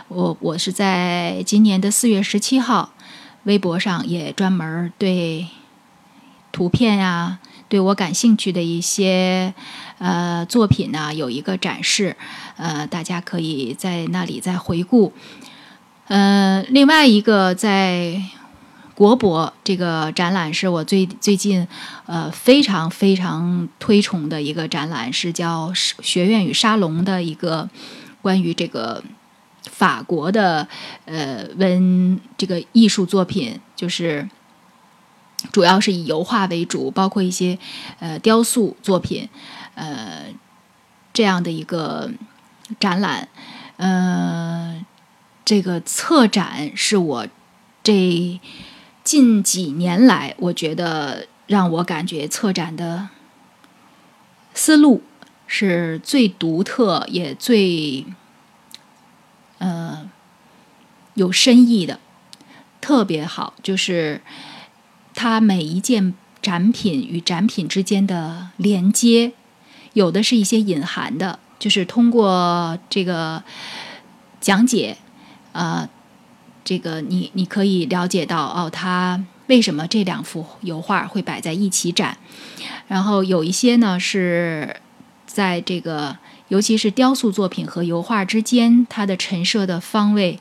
[0.09, 2.93] 我我是在今年的四月十七号，
[3.45, 5.47] 微博上也专门对
[6.53, 7.39] 图片呀，
[7.69, 9.53] 对我感兴趣的一些
[9.99, 12.17] 呃作品呢有一个展示，
[12.57, 15.13] 呃，大家可以在那里再回顾。
[16.07, 18.23] 呃，另外一个在
[18.95, 21.67] 国博这个展览是我最最近
[22.07, 25.69] 呃非常非常推崇的一个展览，是叫
[26.03, 27.69] 《学院与沙龙》的一个
[28.23, 29.03] 关于这个
[29.69, 30.69] 法国的
[31.07, 34.29] 呃文这个艺术作品，就是
[35.53, 37.59] 主要是以油画为主，包括一些
[38.01, 39.29] 呃雕塑作品，
[39.75, 40.27] 呃
[41.13, 42.11] 这样的一个
[42.79, 43.29] 展览，
[43.77, 44.85] 呃。
[45.47, 47.29] 这个策展是我
[47.83, 48.41] 这
[49.05, 53.11] 近几年来，我觉得让我感觉策展的
[54.55, 55.03] 思路
[55.47, 58.07] 是最独特也最
[59.59, 60.11] 呃
[61.13, 62.01] 有深意的，
[62.81, 63.53] 特别好。
[63.63, 64.23] 就是
[65.15, 66.13] 它每一件
[66.43, 69.33] 展品与展品之间的连接，
[69.95, 73.43] 有的是一些隐含的，就是通过这个
[74.41, 74.99] 讲解，
[75.53, 75.89] 呃，
[76.65, 82.19] 这个你你可以了解到哦，它为什么这两幅油画会摆在一起展，
[82.89, 84.77] 然后有一些呢是
[85.27, 86.17] 在这个。
[86.49, 90.39] 尤其是雕塑作品和油画之间，它的陈设的方位，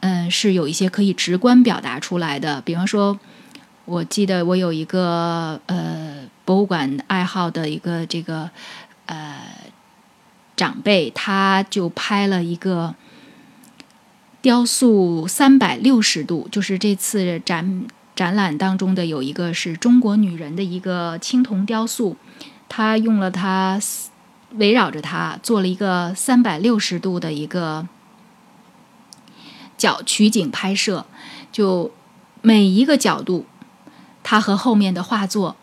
[0.00, 2.60] 嗯，是有一些可以直观表达出来的。
[2.62, 3.18] 比方说，
[3.88, 8.50] 我记得我有一个呃博物馆爱好的一个这个
[9.06, 9.40] 呃
[10.54, 12.94] 长辈，他就拍了一个
[14.42, 22.16] 雕塑三百六十度，就是这次展展览当中的有一个是中国女人的一个青铜雕塑，
[22.68, 23.80] 他用了他。
[24.52, 27.86] 围绕着它做了一个三百六十度的一个
[29.76, 31.04] 角取景拍摄，
[31.52, 31.92] 就
[32.40, 33.44] 每一个角度，
[34.28, 35.56] 它和后面的画作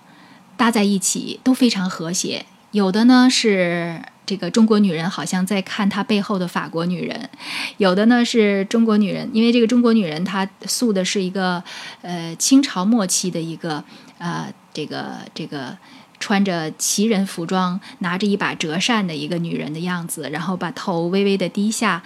[0.57, 2.47] 搭在一起都非常和谐。
[2.71, 7.29] 有的呢是这个中国女人好像在看她背后的法国女人，
[7.77, 11.63] 有的呢是中国女人，因为这个中国女人她塑的是一个
[12.01, 13.83] 呃清朝末期的一个
[14.17, 15.77] 呃这个这个。
[16.17, 22.01] 穿着旗人服装，拿着一把折扇的一个女人的样子，然后把头微微的低下，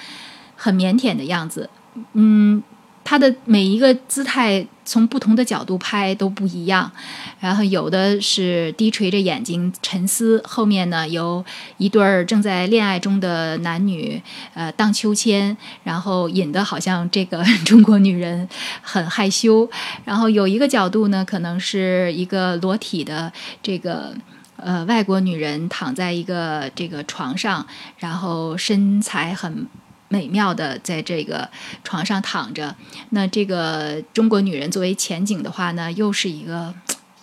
[0.55, 1.69] 很腼腆的样子。
[2.13, 2.61] 嗯，
[3.09, 6.91] 她的每一个姿态从不同的角度拍都不一样。
[7.39, 11.43] 然后有的是低垂着眼睛沉思，后面呢有
[11.77, 14.21] 一对儿正在恋爱中的男女，
[14.53, 18.47] 呃，荡秋千，然后引得好像这个中国女人
[18.83, 19.67] 很害羞。
[20.05, 23.33] 然后有一个角度呢，可能是一个裸体的
[23.63, 24.13] 这个
[24.57, 27.65] 呃外国女人躺在一个这个床上，
[27.97, 29.65] 然后身材很
[30.09, 31.49] 美妙的在这个
[31.83, 32.75] 床上躺着。
[33.11, 36.75] 那这个中国女人作为前景的话呢，又是一个。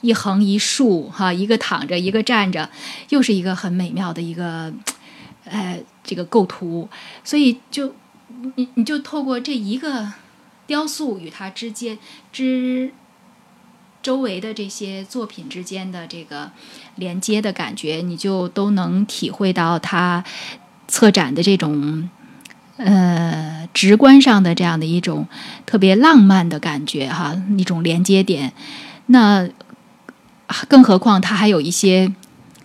[0.03, 2.69] 一横一竖，哈，一个躺着，一个站着，
[3.09, 4.73] 又是一个很美妙的一个，
[5.47, 6.89] 呃，这个构图。
[7.25, 7.95] 所以就
[8.57, 10.13] 你你就透过这一个
[10.67, 11.99] 雕塑与它之间
[12.31, 12.93] 之
[14.03, 16.53] 周围的这些作品之间的这个
[16.97, 20.23] 连接的感觉，你就都能体会到它
[20.87, 22.09] 策展的这种
[22.77, 25.27] 呃直观上的这样的一种
[25.65, 28.53] 特别浪漫的感觉，哈，一种连接点。
[29.07, 29.49] 那。
[30.69, 32.13] 更何况，它还有一些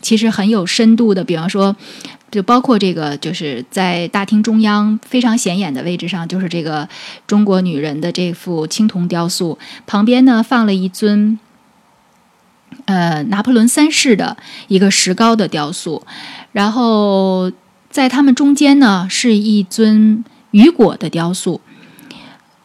[0.01, 1.75] 其实很有深度的，比方说，
[2.29, 6.87] 就包括这个，就是在大厅中央非常显眼的位置上，就是这个
[7.25, 9.57] 中国女人的这幅青铜雕塑，
[9.87, 11.39] 旁边呢放了一尊，
[12.85, 14.37] 呃，拿破仑三世的
[14.67, 16.05] 一个石膏的雕塑，
[16.51, 17.51] 然后
[17.91, 21.61] 在他们中间呢是一尊雨果的雕塑，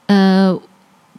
[0.07, 0.59] 呃。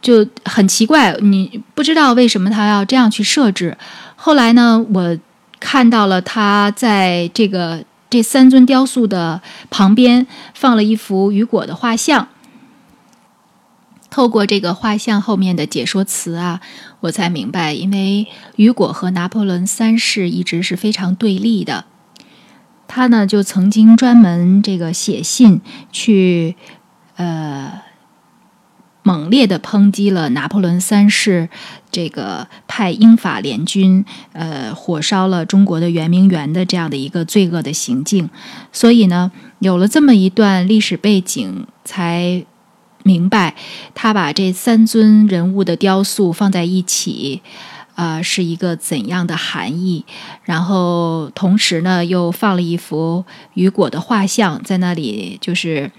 [0.00, 3.76] 就很奇怪，你不知道为什么他要这样去设置。
[4.14, 5.18] 后来呢，我
[5.58, 12.28] 看到了他在这个这三尊雕塑的旁边放了一幅雨果的画像。
[14.08, 16.60] 透过这个画像后面的解说词啊，
[17.00, 21.86] 我才明白，因为雨果和拿破仑三世一直是非常对立的。
[22.88, 25.60] 他呢，就曾经专门这个写信
[25.92, 26.56] 去，
[27.14, 27.82] 呃。
[29.04, 31.48] 猛烈的抨击了拿破仑三世
[31.90, 38.28] 这个派英法联军，呃，火烧了中国的圆明园的这样的一个罪恶的行径。
[38.70, 42.44] 所以呢，有了这么一段历史背景，才
[43.02, 43.54] 明白
[43.94, 47.40] 他把这三尊人物的雕塑放在一起，
[47.98, 50.04] 啊，是一个怎样的含义。
[50.44, 53.24] 然后同时呢，又放了一幅
[53.54, 55.90] 雨果的画像在那里，就是。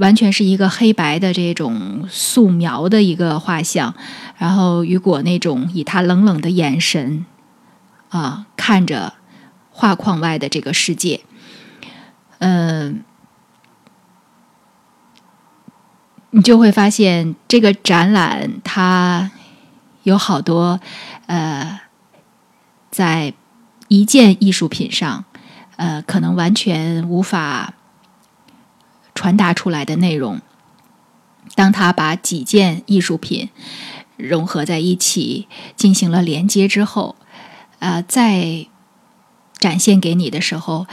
[0.00, 3.94] 完全是一个黑白的这种素描的一个画像，
[4.38, 7.26] 然后雨果那种以他冷冷的眼神
[8.08, 9.12] 啊看着
[9.70, 11.20] 画框外的这个世界，
[12.38, 13.04] 嗯，
[16.30, 19.30] 你就会发现这个展览它
[20.02, 20.80] 有好多
[21.26, 21.80] 呃，
[22.90, 23.34] 在
[23.88, 25.24] 一件艺术品上，
[25.76, 27.74] 呃，可能完全无法。
[29.12, 30.40] 传达出来的内容，
[31.54, 33.50] 当他把几件艺术品
[34.16, 35.46] 融合在一起
[35.76, 37.16] 进行了连接之后，
[37.80, 38.66] 呃，再
[39.58, 40.86] 展现给你的时候，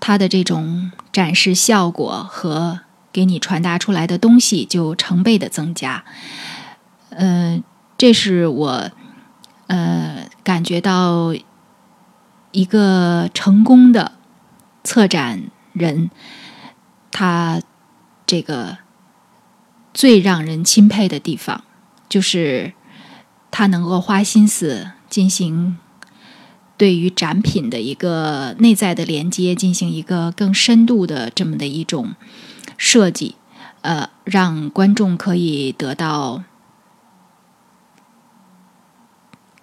[0.00, 2.80] 他的这种展示效果和
[3.12, 6.04] 给你传达出来的东西就成倍的增加。
[7.10, 7.62] 嗯，
[7.98, 8.90] 这是我
[9.66, 11.34] 呃感觉到
[12.52, 14.12] 一个成功的
[14.82, 16.10] 策展人。
[17.10, 17.60] 他
[18.24, 18.78] 这个
[19.92, 21.64] 最让人钦佩的地方，
[22.08, 22.74] 就是
[23.50, 25.78] 他能够花心思进行
[26.76, 32.14] 对于展品的一个内在的连接，进行一个更深度的这么的一种
[32.76, 33.34] 设计，
[33.80, 36.44] 呃，让观众可以得到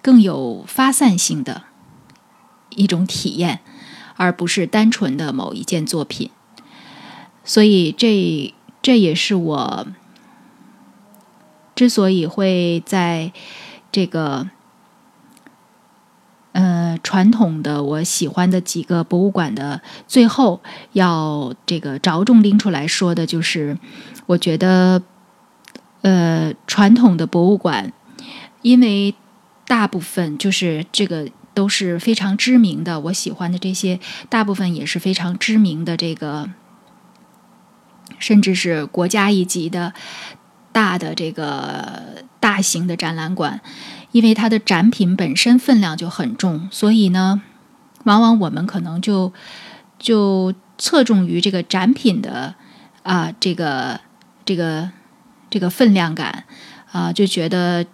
[0.06, 1.64] 更有发散性的
[2.70, 3.58] 一种体验，
[4.14, 6.30] 而不是单纯的某一件作品。
[7.42, 9.88] 所以，这这也是我。
[11.74, 13.32] 之所以会在
[13.90, 14.48] 这个
[16.52, 23.76] 呃传统的我喜欢的几个博物馆的最后要这个着重拎出来说的，就是
[24.26, 25.02] 我觉得
[26.02, 27.92] 呃传统的博物馆，
[28.62, 29.12] 因为
[29.66, 36.50] 大部分就是这个都是非常知名的，我喜欢的这些大部分也是非常知名的，这个
[38.18, 39.92] 甚至是国家一级的。
[40.72, 43.62] 大的这个大型的展览馆，
[44.12, 47.40] 因为它的展品本身分量就很重，所以呢，
[48.04, 49.32] 往往我们可能就
[49.98, 52.54] 就侧重于这个展品的
[53.04, 54.00] 啊，这个
[54.44, 54.90] 这个
[55.48, 56.44] 这个分量感
[56.92, 57.86] 啊，就觉得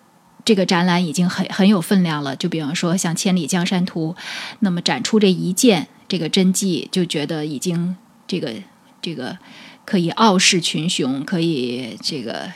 [0.44, 2.34] 这个展览已经很很有分量了。
[2.36, 4.14] 就比方说像《千里江山图》，
[4.60, 8.52] 那么展出这一件这个真迹，就觉得已经这个
[9.00, 9.38] 这个
[9.84, 12.50] 可以傲视群雄，可以这个。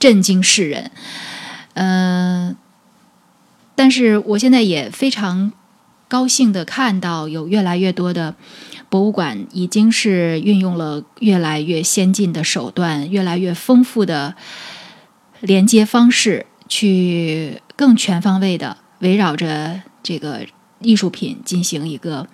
[0.00, 0.90] 震惊世人，
[1.74, 2.56] 嗯，
[3.74, 5.52] 但是我现在也非常
[6.08, 8.34] 高兴的看到，有越来越多的
[8.88, 14.34] 博物馆已经是运用了越来越先进的手段，越来越丰富的
[15.40, 20.46] 连接方式，去更全方位的围绕着这个
[20.80, 22.26] 艺术品进行一个，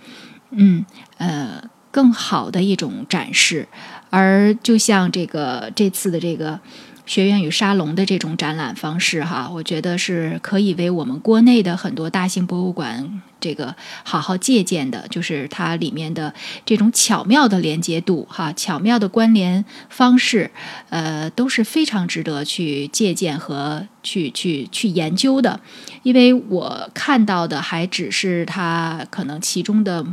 [0.50, 0.86] 嗯
[1.18, 1.60] 呃，
[1.90, 3.66] 更好的一种展示。
[4.10, 6.60] 而就像这个这次的这个。
[7.06, 13.72] 学院与沙龙的这种展览方式，哈，我觉得是可以为我们国内的很多大型博物馆这个
[14.02, 16.34] 好好借鉴的，就是它里面的
[16.64, 20.50] 这种巧妙的连接度，哈，巧妙的关联方式，
[20.88, 25.60] 呃，都是非常值得去借鉴和去去去研究的。
[26.02, 30.04] 因为我看到的还只是它可能其中的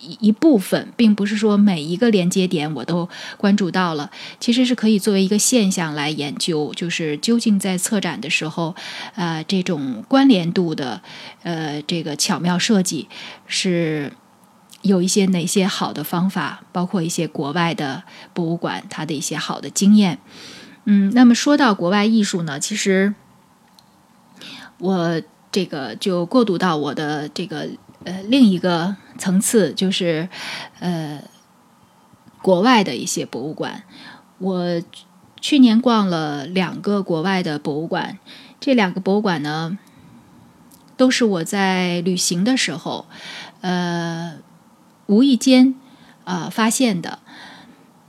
[0.00, 4.10] 一一部分，并不是说每一个连接点我都关注到了。
[4.40, 8.74] 其实是可以作为一个现象来研究，就是究竟在策展的时候，
[9.14, 11.00] 呃，这种关联度的，
[11.42, 13.08] 呃，这个巧妙设计
[13.46, 14.12] 是
[14.82, 20.18] 有一些哪些好的方法，包括一些国外的博物馆它的一些好的经验。
[20.84, 23.14] 嗯，那么说到国外艺术呢，其实。
[24.78, 27.66] 我这个就过渡到我的这个
[28.04, 30.28] 呃另一个层次，就是
[30.80, 31.22] 呃
[32.42, 33.84] 国外的一些博物馆。
[34.36, 34.82] 我
[35.40, 38.18] 去年逛了两个国外的博物馆，
[38.60, 39.78] 这两个博物馆呢，
[40.96, 43.06] 都是我在旅行的时候
[43.60, 44.34] 呃
[45.06, 45.74] 无意间
[46.24, 47.18] 啊发现的。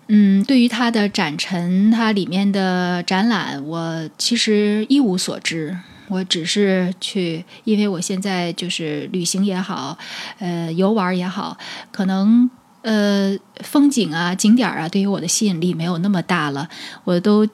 [0.09, 5.77] 嗯，对于它的展陈，它里面的展览，我其实一无所知。
[6.09, 9.97] 我只是去，因为我现在就是旅行也好，
[10.39, 11.57] 呃，游玩也好，
[11.91, 12.49] 可能
[12.83, 16.69] 呃，风景啊、景点啊，对于我的吸引力没有那么大了。
[17.03, 17.45] 我都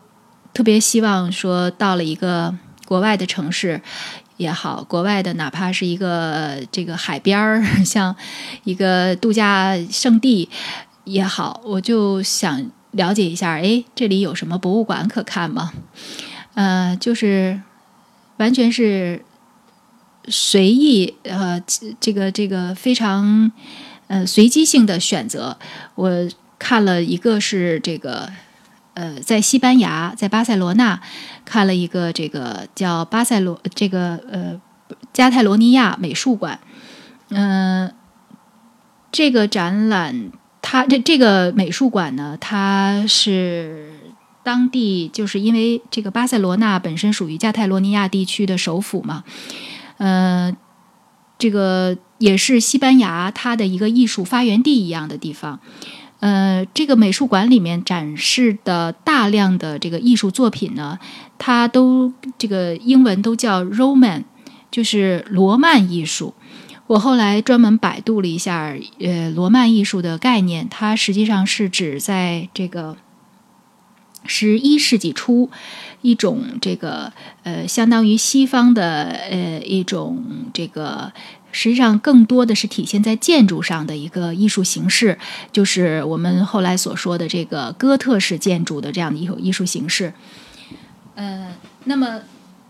[0.54, 2.56] 特别希望说，到了一个
[2.86, 3.82] 国外的城市
[4.44, 8.16] 也好，国外的哪怕是一个这个海边儿， 像
[8.66, 10.50] 一个度假胜地
[11.06, 15.74] 也好，我就想了解一下，哎，这里有什么博物馆可看吗？
[16.56, 17.62] 呃，就是。
[18.38, 19.24] 完全是
[20.28, 21.62] 随意，呃，
[22.00, 23.52] 这个这个非常
[24.08, 25.56] 呃随机性的选择。
[25.94, 26.10] 我
[26.58, 28.28] 看了一个是这个，
[28.94, 31.00] 呃，在西班牙，在巴塞罗那
[31.46, 34.62] 看了一个这个叫巴塞罗这个呃
[35.12, 36.60] 加泰罗尼亚美术馆。
[37.30, 37.94] 嗯，
[39.12, 40.32] 这个展览，
[40.62, 44.00] 它这这个美术馆呢，它是。
[44.46, 49.24] 当地就是因为这个巴塞罗那本身属于加泰罗尼亚地区的首府嘛，
[50.00, 50.54] 呃，
[51.40, 55.62] 这个也是西班牙它的一个艺术发源地一样的地方。
[56.24, 60.98] 呃，这个美术馆里面展示的大量的这个艺术作品呢，
[61.38, 64.24] 它都这个英文都叫 Roman，
[64.72, 66.34] 就是罗曼艺术。
[66.88, 72.96] 我后来专门百度了一下，呃，罗曼艺术的概念，它实际上是指在这个。
[74.26, 75.50] 十一世纪初，
[76.02, 77.12] 一种这个
[77.44, 81.12] 呃，相当于西方的呃一种这个，
[81.54, 85.18] 实际上更多的是体现在建筑上的一个艺术形式，
[85.54, 90.14] 就是我们后来所说的这个哥特式建筑的这样的一种艺术形式。
[91.16, 91.54] 呃，
[91.86, 92.20] 那么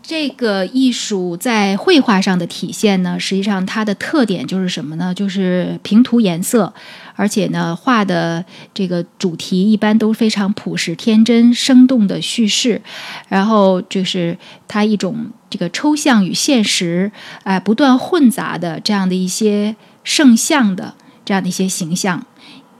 [0.02, 5.14] 这个艺术在绘画上的体现呢，实际上它的特点就是什么呢？
[5.14, 6.74] 就是平涂颜色，
[7.14, 12.80] 而且呢，画的这个主题一般都非常朴实、天真、生动的叙事，
[13.28, 14.36] 然后就是
[14.68, 17.10] 它一种这个抽象与现实
[17.44, 20.94] 哎不断混杂的这样的一些圣像的
[21.24, 22.24] 这样的一些形象，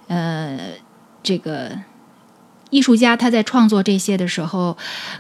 [0.09, 0.59] 呃，
[1.23, 1.79] 这个。
[2.75, 4.77] 艺术家他在创作这些的时候，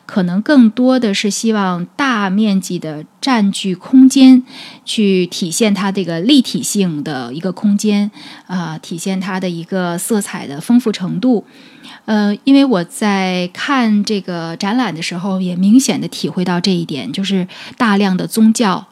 [0.07, 4.42] 可能更多的是希望大面积的占据空间，
[4.84, 8.11] 去体现它这个立体性的一个空间
[8.48, 11.44] 啊，体现它的一个色彩的丰富程度。
[12.07, 17.46] 呃，因为我在看这个展览的时候，也明显的体会到这一点，就是
[17.78, 18.84] 大量的宗教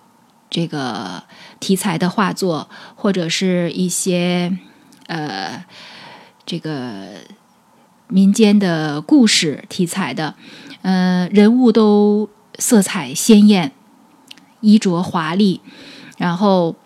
[0.49, 1.25] 这个
[1.59, 4.57] 题材的画作，或者是一些
[5.09, 5.65] 呃
[6.47, 7.07] 这个。
[8.13, 10.35] 民间的故事题材的，
[10.83, 13.73] 呃，人物都色彩鲜艳，
[14.61, 15.63] 衣着华丽，
[16.19, 16.77] 然后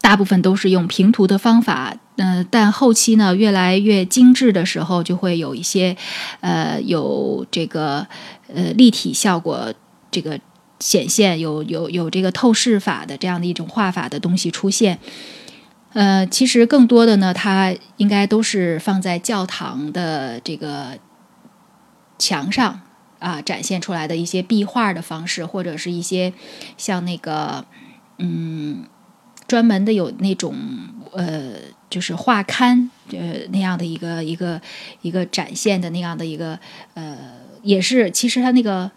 [0.00, 5.96] 大部分都是用平涂的方法，呃，但后期呢越来越精致的时候，就会有一些，
[6.40, 8.06] 呃，有这个
[8.46, 9.74] 呃立体效果
[10.12, 10.38] 这个
[10.78, 15.00] 显现，有有有这个透视法的这样的一种画法的东西出现。
[15.94, 20.98] 呃，其实更多的呢，它应该都是放在教堂的这个
[22.18, 22.80] 墙上
[23.18, 26.32] 啊，展现出来的一些壁画的方式，或者是一些
[26.76, 27.64] 像那个
[28.18, 28.84] 嗯，
[29.48, 30.54] 专门的有那种
[31.12, 31.52] 呃，
[31.88, 34.60] 就是画刊呃那样的一个一个
[35.00, 36.58] 一个展现的那样的一个
[36.94, 37.16] 呃，
[37.62, 38.90] 也是其实它那个。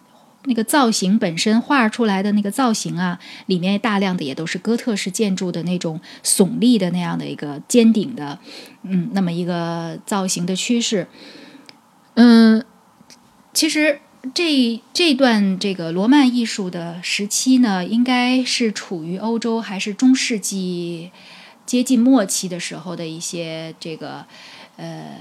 [0.43, 8.39] 那个造型本身画出来的那个造型啊，里面大量的也都是哥特式建筑的那种耸立的那样的一个尖顶的，
[8.83, 11.07] 嗯，那么一个造型的趋势。
[12.13, 12.63] 嗯，
[13.53, 13.99] 其实
[14.33, 21.11] 这这段这个罗曼艺术的时期呢，应该是处于欧洲还是中世纪
[21.65, 24.25] 接近末期的时候的一些这个
[24.77, 25.17] 呃。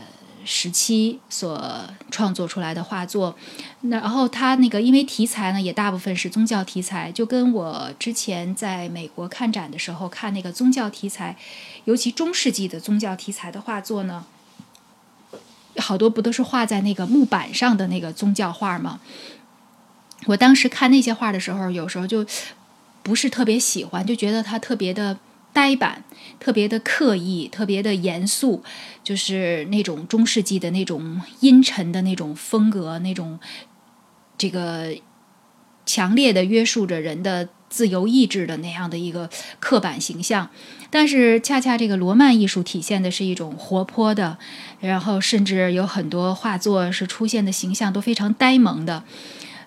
[0.46, 3.36] 时期所创作出来的画作，
[3.82, 11.36] 然后他那个因为题材呢也大部分是宗教题材，就跟我之前在美国看展的时候看那个宗教题材，
[11.84, 14.24] 尤其中世纪的宗教题材的画作呢，
[15.78, 19.00] 好多不都是画在那个木板上的那个宗教画吗？
[20.26, 22.24] 我当时看那些画的时候，有时候就
[23.02, 25.18] 不是特别喜欢，就觉得它特别的。
[25.56, 26.04] 呆板，
[26.38, 28.62] 特别的刻意，特别的严肃，
[29.02, 33.40] 就是那种中世纪的那种阴沉的那种风格，那种
[34.36, 34.94] 这个
[35.86, 40.50] 强烈的约束着人的自由意志的那样的一个刻板形象。
[40.90, 44.36] 但是，恰恰这个罗曼艺术体现的是一种活泼的，
[44.80, 49.04] 然后甚至有很多画作是出现的形象都非常呆萌的。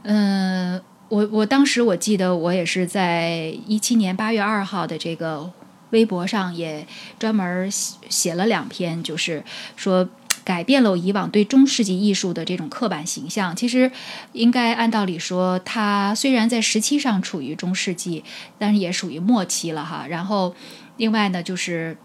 [0.03, 5.51] 嗯，我我当时我记得我也是在一七年八月二号的这个。
[5.91, 6.85] 微博上也
[7.17, 9.43] 专门写了两篇，就是
[9.75, 10.07] 说
[10.43, 13.55] 改变了我以往对中世纪艺术的这种刻板形象。
[13.55, 13.91] 其实
[14.33, 18.23] 应该按道理说，它虽然在时期上处于中世纪，
[18.57, 20.05] 但是也属于末期了哈。
[20.07, 20.55] 然后
[20.97, 21.97] 另外呢，就是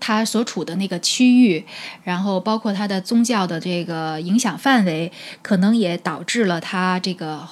[0.00, 1.66] 它所处的那个区域，
[2.04, 5.12] 然后包括它的宗教的这个影响范围，
[5.42, 7.46] 可能也导致了它这个。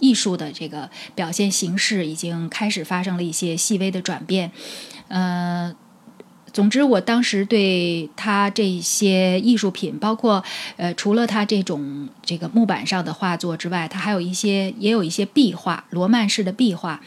[0.00, 4.50] 艺术的这个表现形式已经开始发生了一些细微的转变，
[5.08, 5.74] 呃，
[6.52, 10.42] 总之，我当时对他这些艺术品，包括
[10.76, 17.00] 呃，除了他这种这个木板上的画作之外，他还有一些也有一些壁画，罗曼式的壁画，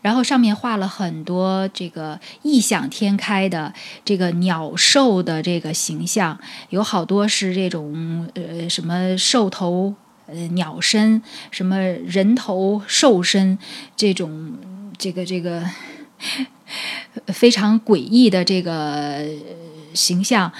[0.00, 3.74] 然后上面画了很多这个异想天开的
[4.04, 6.38] 这个鸟兽的这个形象，
[6.70, 9.94] 有好多是这种呃什么兽头。
[10.26, 13.58] 呃，鸟身什么人头兽身，
[13.96, 14.54] 这种
[14.96, 15.62] 这个这个
[17.26, 19.24] 非常诡异的这个
[19.92, 20.50] 形象，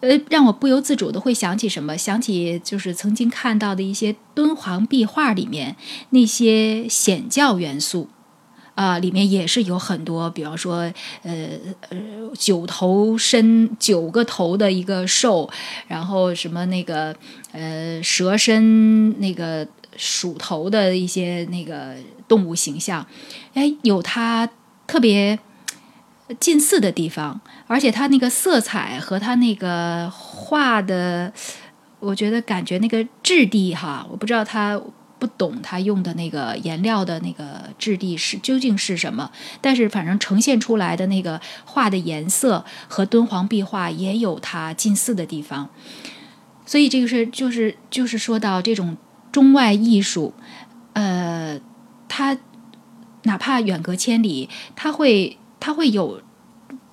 [0.00, 1.96] 呃，让我不由自主的会想起什么？
[1.96, 5.76] 想起就是曾经看到的一些敦煌壁画里面
[6.10, 8.08] 那些显教元素。
[8.82, 11.48] 啊，里面也是有很多，比方说，呃
[11.90, 11.96] 呃，
[12.36, 15.48] 九头身、九个头的一个兽，
[15.86, 17.14] 然后什么那个
[17.52, 19.64] 呃蛇身、那个
[19.96, 21.94] 鼠头的一些那个
[22.26, 23.06] 动物形象，
[23.54, 24.50] 哎，有它
[24.88, 25.38] 特别
[26.40, 31.32] 近似的地方，而且它那个色彩和它那个画的，
[32.00, 34.80] 我觉得感觉那个质地哈，我不知道它。
[35.22, 45.68] 不懂他用的那个颜料的那个质地是究竟是什么，但是反正呈现出来的那个画的颜色和敦煌壁画也有它近似的地方，
[46.66, 48.96] 所以这个是就是就是说到这种
[49.30, 50.34] 中外艺术，
[50.94, 51.60] 呃，
[52.08, 52.36] 它
[53.22, 56.20] 哪怕远隔千里，它会它会有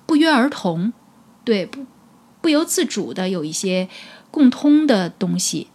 [0.06, 0.94] 不约而同，
[1.44, 1.84] 对不
[2.42, 3.90] 不由自主的有一些
[4.30, 5.70] 共通的东西。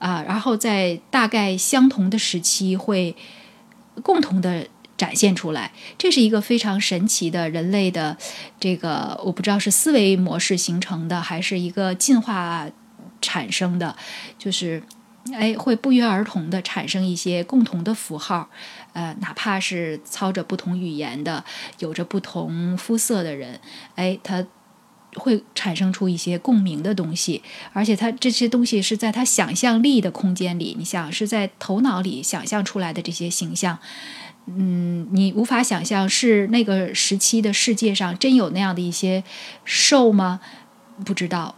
[0.00, 3.14] 啊，然后在大概相同的时期会
[4.02, 4.66] 共同的。
[5.00, 8.14] 展现出来，这是一个非常神奇的人类的
[8.60, 12.68] 这个，我不知道是思维模式形成的，还是一个进化
[13.22, 13.96] 产生的，
[14.38, 14.82] 就是
[15.32, 18.50] 哎，会不约而同的产生一些共同的符号，
[18.92, 21.42] 呃，哪怕是操着不同语言的，
[21.78, 23.58] 有着不同肤色的人，
[23.94, 24.44] 哎，他
[25.16, 27.42] 会产生出一些共鸣的东西，
[27.72, 33.78] 而且他这些东西是在他想象力的空间里，你想是在头脑里想象出来的这些形象。
[34.46, 39.22] 嗯，你无法想象是那个时期的世界上真有那样的一些
[39.64, 40.40] 兽吗？
[41.04, 41.54] 不知道，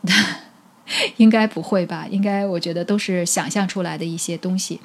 [1.16, 2.06] 应该不会吧？
[2.10, 4.80] 应该我觉得都是想象出来的一些东西。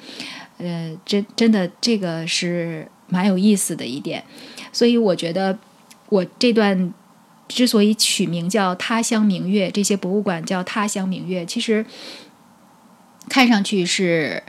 [0.58, 4.24] 呃，真真的这个是蛮有意思的一点。
[4.72, 5.58] 所以我觉得
[6.08, 6.94] 我这段
[7.48, 11.84] 之所以取名叫“他乡明月”，这些博物馆叫“他乡明月”，其实
[13.28, 14.42] 看上去是。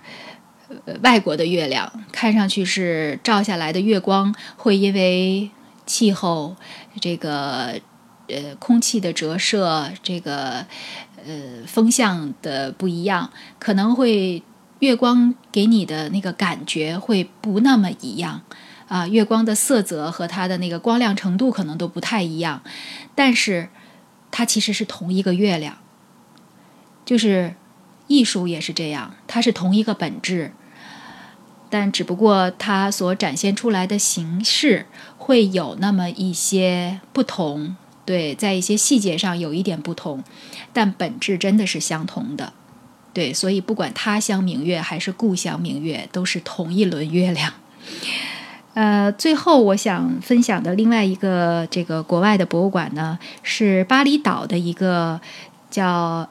[1.01, 5.49] 外国的月亮看上去是照下来的月光，会因为
[5.87, 6.55] 气候、
[7.01, 7.81] 这个
[8.27, 10.67] 呃空气的折射、这个
[11.25, 14.43] 呃风向的不一样，可能会
[14.77, 18.43] 月光给你的那个感觉会不那么一样
[18.89, 19.07] 啊。
[19.07, 22.61] 月光的色泽和它的那个光亮程度可能都不太一样，
[23.15, 23.69] 但是
[24.29, 25.77] 它其实是同一个月亮，
[27.05, 27.55] 就是
[28.07, 30.51] 艺术也是这样，它是同一个本质。
[31.71, 34.87] 但只不过它所展现出来的形式
[35.19, 37.75] 会有那么一些不同，
[38.05, 40.23] 对，在一些细节上有一点不同，
[40.73, 42.53] 但本质真的是相同的，
[43.13, 47.53] 对，所以不管他乡明月还是故乡明月，都是同一轮月亮。
[48.73, 55.19] 呃，最后我想分享的另外一个这个国外的博物馆呢，是巴厘岛的一个
[55.69, 56.29] 叫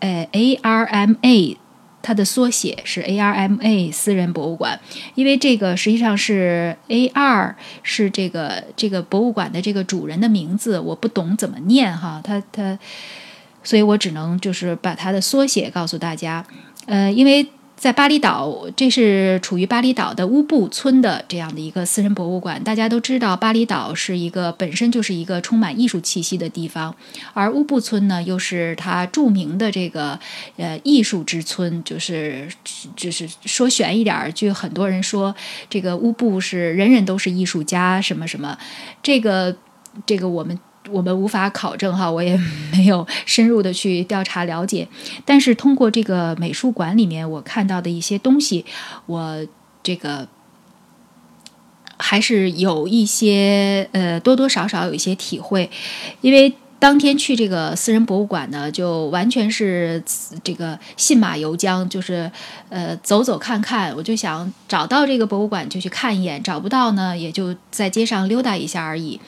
[0.00, 1.56] 呃 ARMA。
[2.04, 4.80] 它的缩写是 ARMA 私人博物馆，
[5.14, 7.54] 因为这个实际上是 AR
[7.84, 12.76] 是这个这个博物馆的这个主人的名字，我不懂怎么念哈，他他，
[13.62, 16.44] 所以我只能就是把它的缩写告诉大家，
[16.86, 17.46] 呃，因为。
[17.82, 22.62] 在巴厘岛，这是处于巴厘岛的乌布村的这样的一个私人博物馆。
[22.62, 26.94] 大家都知道，巴厘岛是一个本身就是一个充满艺术气息的地方，
[27.34, 30.16] 而乌布村呢，又是它著名的这个
[30.56, 31.82] 呃艺术之村。
[31.82, 32.46] 就是
[32.94, 35.34] 就是说悬一点儿，就很多人说
[35.68, 38.56] 这个乌布是人人都是艺术家，什么什么。
[39.02, 39.56] 这个
[40.06, 40.56] 这个我们。
[40.90, 42.38] 我们无法考证哈，我也
[42.72, 44.88] 没有深入的去调查了解，
[45.24, 48.64] 但是通过这个美术馆里面我看到的一些东西，
[49.06, 49.46] 我
[49.82, 50.28] 这个
[51.98, 55.70] 还是有一些呃多多少少有一些体会，
[56.20, 56.52] 因为。
[56.82, 60.02] 当天去这个私人博物馆呢，就完全是
[60.42, 62.28] 这个信马由缰，就是
[62.70, 63.94] 呃走走看看。
[63.94, 69.20] 我就想找到这个博物馆就去看一眼，找不到呢也就在街上溜达一下而已。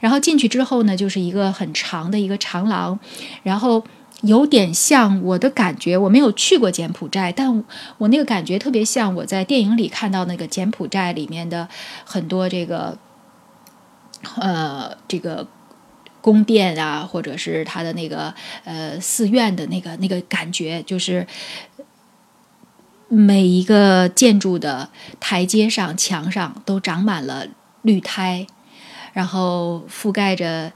[0.00, 3.00] 然后进去之后呢，就是一个很长的一个长廊，
[3.42, 3.82] 然后
[4.20, 7.64] 有点像我的感觉，我没有去过柬埔寨，但
[7.96, 11.66] 我那个感觉特别像我在电影里看到那个柬埔寨里面的
[12.04, 12.98] 很多这个
[14.38, 15.46] 呃这个。
[16.28, 21.26] 宫殿啊，或者是它的那个呃寺院的那个那个感觉，就是
[23.08, 27.46] 每一个建筑的台阶上、墙上都长满了
[27.80, 28.46] 绿苔，
[29.14, 30.70] 然后覆盖着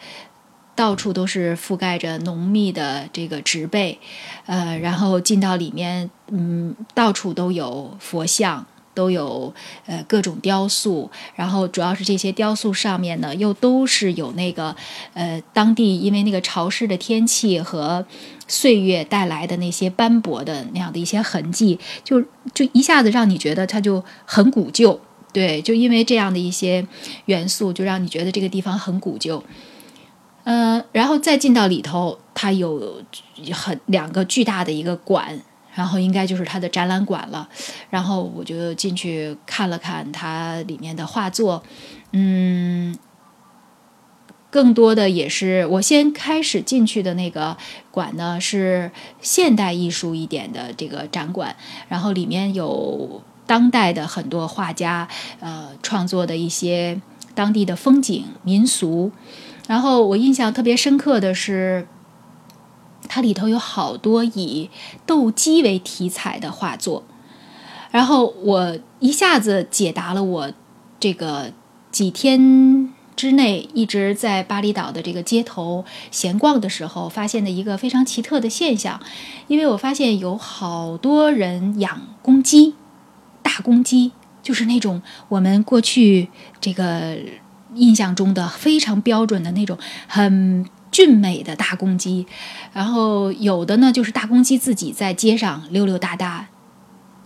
[0.75, 3.99] 到处都是覆盖着浓密的这个植被，
[4.47, 8.67] 呃，然后进到里面，嗯，到处都有佛像。
[8.95, 9.53] 都有
[9.87, 14.75] 呃各种雕塑，然后主要是这些雕塑上面呢，又都是有那个
[15.15, 18.05] 呃当地因为那个潮湿的天气和
[18.47, 25.01] 岁月带来的那些斑驳的那样的一些痕迹，就就一下子让你觉得它就很古旧，
[25.33, 26.87] 对，就因为这样的一些
[27.25, 29.43] 元素，就让你觉得这个地方很古旧。
[30.45, 33.01] 嗯，然后再进到里头，它有
[33.53, 35.41] 很两个巨大的一个馆。
[35.75, 37.49] 然后应该就是它的展览馆了，
[37.89, 41.63] 然后我就进去看了看它里面的画作，
[42.13, 42.95] 嗯，
[44.51, 47.57] 更多的也是我先开始进去的那个
[47.91, 48.91] 馆呢是
[49.23, 51.57] 现代艺术一点的这个展馆，
[51.89, 55.09] 然后里面有当代的很多画家
[55.41, 57.01] 呃创作的一些
[57.35, 59.11] 当地的风景民俗，
[59.67, 61.87] 然后我印象特别深刻的是。
[63.15, 64.71] 它里头有好多以
[65.05, 67.05] 斗鸡为题材的画作，
[67.91, 70.51] 然后我一下子解答了我
[70.99, 71.53] 这个
[71.91, 78.99] 几天之内一直在巴厘岛的这个街头闲逛的时候发现的一个非常奇特的现象，
[79.47, 82.77] 因为我发现有好多人养公鸡，
[83.43, 84.13] 大公鸡，
[84.43, 86.31] 就是那种我们过去
[86.63, 87.19] 这个
[87.75, 89.77] 印象中的非常标准的那种
[90.09, 90.65] 很。
[90.93, 92.27] 俊美的大公鸡，
[92.73, 96.49] 然后有的呢就是大公鸡自己在街上溜溜达达，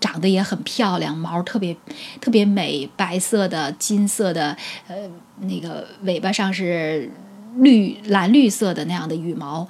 [0.00, 1.76] 长得也很漂亮，毛特别
[2.20, 4.56] 特别美，白色的、金色的，
[4.86, 4.94] 呃，
[5.40, 7.10] 那个尾巴上是
[7.56, 9.66] 绿蓝绿色的那样的羽毛，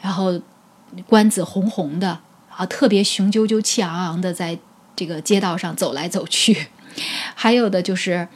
[0.00, 0.40] 然后
[1.08, 2.20] 冠子红红的，
[2.56, 4.56] 啊，特别雄赳赳、气昂昂的在
[4.94, 6.68] 这个街道上走来走去。
[7.34, 8.28] 还有的就是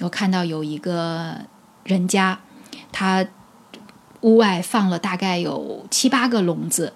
[0.00, 1.36] 我看到有一个
[1.84, 2.40] 人家，
[2.90, 3.26] 他。
[4.22, 6.92] 屋外放了大概有七八个笼子，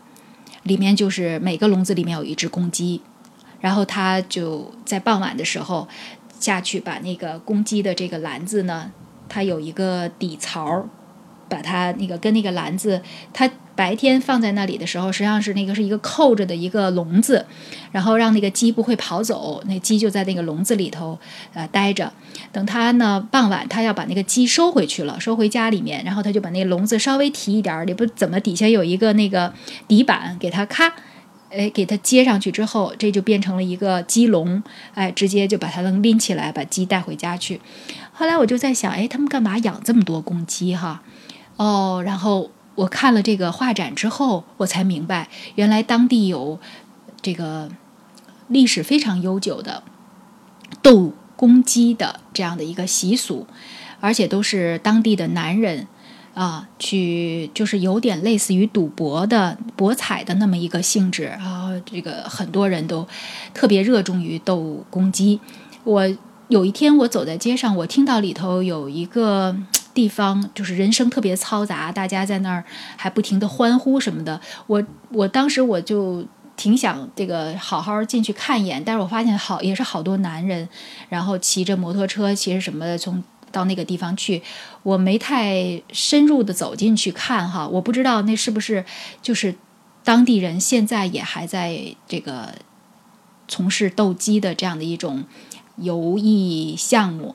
[0.65, 3.03] 里面就是每个笼子里面有一只公鸡，
[3.61, 5.87] 然后他就在傍晚的时候
[6.41, 8.91] 下去把那个公鸡的这个篮子呢，
[9.29, 10.89] 它有一个底槽。
[11.49, 13.01] 把它那个跟那个篮子，
[13.33, 17.45] 它白天放在那里的时候，实际上是那个是一个扣着的一个笼子，
[17.93, 21.19] 然后让那个鸡不会跑走，那鸡就在那个笼子里头
[21.53, 22.13] 呃待着。
[22.53, 29.53] 等它呢傍晚，它要把那个鸡收回去了，收回家里面，然后他就把那个笼子稍微提一点儿，也不怎么底下有一个那个
[29.87, 30.91] 底板，给它咔，
[31.51, 34.63] 哎给它接上去之后，这就变成了一个鸡笼，
[34.95, 37.61] 哎直接就把它能拎起来，把鸡带回家去。
[38.13, 41.03] 后来我就在想，哎，他们干嘛养这么多公鸡哈？
[41.57, 46.59] 哦，然后我看了这个画展之后，我才明白，原来当地有
[47.23, 47.71] 这个
[48.49, 49.83] 历史非常悠久的
[50.83, 53.47] 斗公鸡的这样的一个习俗，
[54.01, 55.89] 而且都是当地的男人
[56.35, 61.73] 啊，去就是有点类似于赌博的博彩的那么一个性质啊。
[61.87, 63.09] 这个很多人都
[63.55, 65.41] 特别热衷于斗公鸡。
[65.85, 66.07] 我
[66.49, 69.57] 有一天我走在街上，我听到里头有一个。
[69.97, 72.63] 地方就是人声特别嘈杂，大家在那儿
[72.99, 74.39] 还不停的欢呼什么的。
[74.67, 76.23] 我我当时我就
[76.55, 80.69] 挺想这个好好进去看一眼，但是我发现好也是好多男人，
[81.09, 84.43] 然后骑着摩托车，骑着什么的从到那个地方去。
[84.83, 88.85] 我没太深入的走进去看哈，我不知道那是不是
[89.23, 89.55] 就是
[90.05, 92.53] 当地人现在也还在这个
[93.49, 95.25] 从事斗鸡的这样的一种
[95.77, 97.35] 游艺项目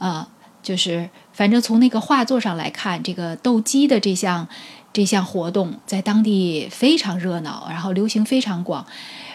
[0.00, 0.26] 啊，
[0.60, 1.08] 就是。
[1.40, 4.46] 反正从那个画作上来看，这个斗鸡的这项
[4.92, 8.84] 这项活动在当地非常热闹，然后流行非常广，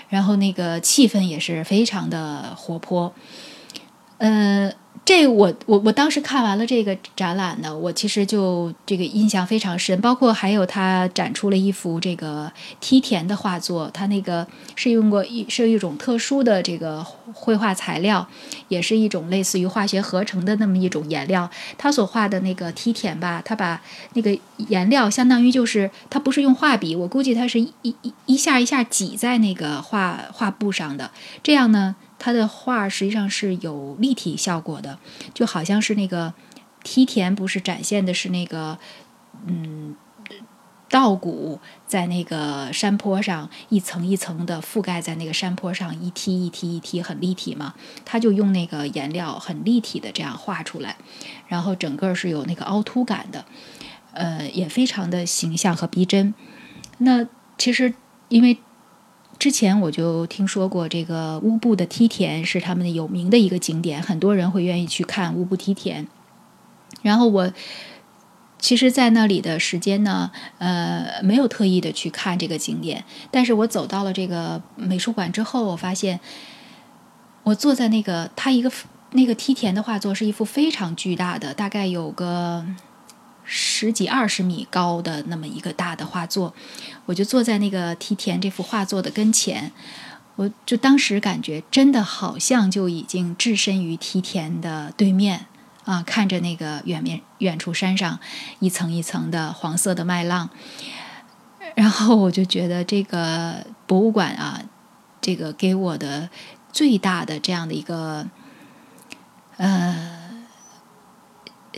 [0.09, 3.11] 然后那个气氛也是非常的活泼，
[4.19, 4.71] 呃。
[5.05, 18.27] 这我我我当时看完了这个展览呢，我其实就这个印象非常深，包括还有他展出了一幅这个梯田的画作，他那个是用过一是一种特殊的这个绘画材料，
[18.67, 21.47] 也是一种类似于化学合成的那么一种颜料。
[21.77, 23.79] 他所画的那个梯田吧，他把
[24.13, 24.35] 那个
[24.69, 27.95] 颜料相当于就是他不是用画笔，我估计他是一一
[28.25, 31.11] 一下一下挤在那个画画布上的，
[31.43, 31.95] 这样呢。
[32.17, 34.97] 他的画实际上是有立体效果的，
[35.33, 36.33] 就好像是那个
[36.83, 38.79] 梯田，不是展现的是那个
[39.45, 39.95] 嗯
[40.89, 47.73] 稻谷在那个山坡上一层一层的覆盖在那个山坡上，一梯一梯一梯很立体嘛。
[48.05, 50.95] 他就用那个颜料很立体的这样画出来，
[51.47, 53.43] 然后整个是有那个凹凸感的，
[54.13, 56.33] 呃，也非常的形象和逼真。
[56.99, 57.27] 那
[57.57, 57.93] 其实
[58.29, 58.57] 因为。
[59.37, 66.07] 之前我就听说过这个乌布的梯田是他们的有名的一个景点，很多人会愿意去看乌布梯田。
[67.01, 67.53] 然后我
[68.57, 73.03] 其实，在那里的时间呢，呃，没有特意的去看这个景点。
[73.29, 76.19] 但是我走到了这个美术馆之后，我发现，
[77.43, 78.71] 我坐在那个他一个
[79.11, 82.65] 那个梯田的画作是一幅非常巨大的，大概有个。
[83.45, 86.53] 十几二十米高的那么一个大的画作，
[87.05, 89.71] 我就坐在那个梯田这幅画作的跟前，
[90.35, 95.45] 我就当时感觉真的好像就已经置身于梯田的对面
[95.83, 98.19] 啊，看着那个远面远处山上
[98.59, 100.49] 一层一层的黄色的麦浪，
[101.75, 104.61] 然后我就觉得这个博物馆啊，
[105.21, 106.29] 这个给我的
[106.73, 108.27] 最大的这样的一个
[109.57, 110.24] 呃。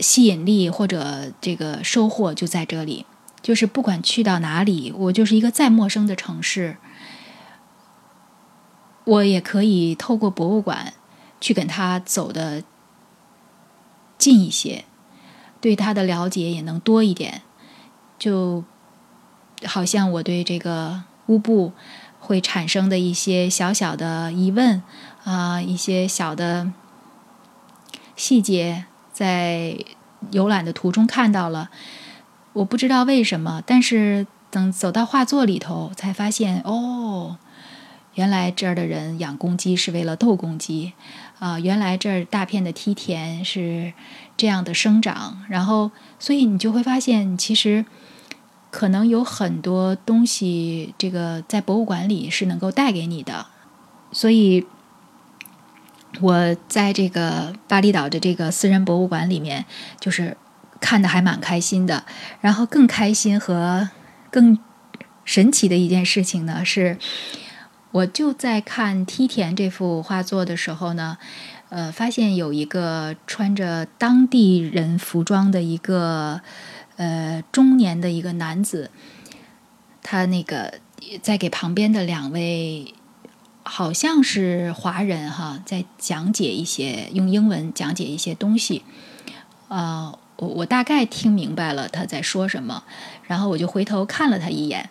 [0.00, 3.06] 吸引力或者这个收获就在这里，
[3.42, 6.76] 就是不管去到哪里，我就是一个再陌生的城市，
[9.04, 10.94] 我也可以透过博物馆
[11.40, 12.62] 去跟他走的
[14.16, 14.84] 近一些，
[15.60, 17.42] 对他的了解也能多一点。
[18.18, 18.64] 就
[19.64, 21.72] 好像我对这个乌布
[22.18, 24.82] 会产生的一些小小的疑问
[25.24, 26.72] 啊，一些小的
[28.16, 28.86] 细节，
[29.18, 29.76] 在
[30.30, 31.70] 游览的途中看到了。
[32.52, 37.36] 我不知道为什么，但是等走到画作里头，才发现哦，
[38.14, 40.92] 原来这儿的人养公鸡是为了斗公鸡
[41.40, 41.58] 啊！
[41.58, 43.92] 原来这儿大片的梯田是
[44.36, 45.90] 这样的生长，然后，
[46.20, 47.84] 所以你就会发现，其实。
[48.70, 53.46] 可能有很多东西，这个在博物馆里是能够带给你的，
[54.12, 54.66] 所以
[56.20, 59.64] 我在这个巴厘岛的这个私人博物馆里面，
[60.00, 60.36] 就是
[60.80, 62.04] 看的还蛮开心的。
[62.40, 63.90] 然后更开心和
[64.30, 64.58] 更
[65.24, 66.98] 神奇的一件事情呢，是
[67.92, 71.18] 我就在看梯田这幅画作的时候呢，
[71.68, 76.40] 呃，发现有一个穿着当地人服装的一个。
[76.98, 78.90] 呃，中年的一个男子，
[80.02, 80.80] 他那个
[81.22, 82.92] 在给旁边的两位
[83.68, 88.82] 好像是华人哈，在讲解一些用英文讲解一些东西。
[89.68, 92.82] 啊，我我大概听明白了他在说什么，
[93.24, 94.88] 然后我就回头看了他一眼，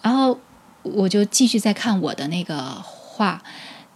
[0.00, 0.40] 然后
[0.82, 3.42] 我就继续在看我的那个画。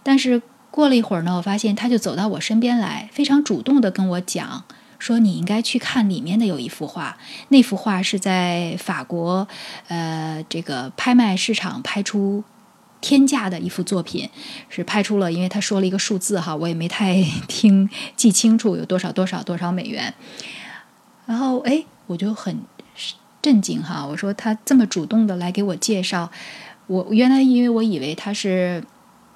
[0.03, 4.63] 但是过了一会儿呢，我发现他就走到我身边来，非常主动的跟我讲。
[4.97, 7.17] 说你应该去看里面的有一幅画，
[7.49, 9.47] 那幅画是在法国，
[9.87, 12.43] 呃，这个拍卖市场拍出
[13.05, 14.27] 天价的一幅作品，
[14.67, 20.11] 是拍出了，因为他说了一个数字哈，我也没太 听记清楚有多少多少多少美元。
[21.27, 22.59] 然后哎，我就很
[23.43, 26.31] 震惊哈，我说他这么主动的来给我介绍，
[26.87, 28.83] 我原来因为我以为他是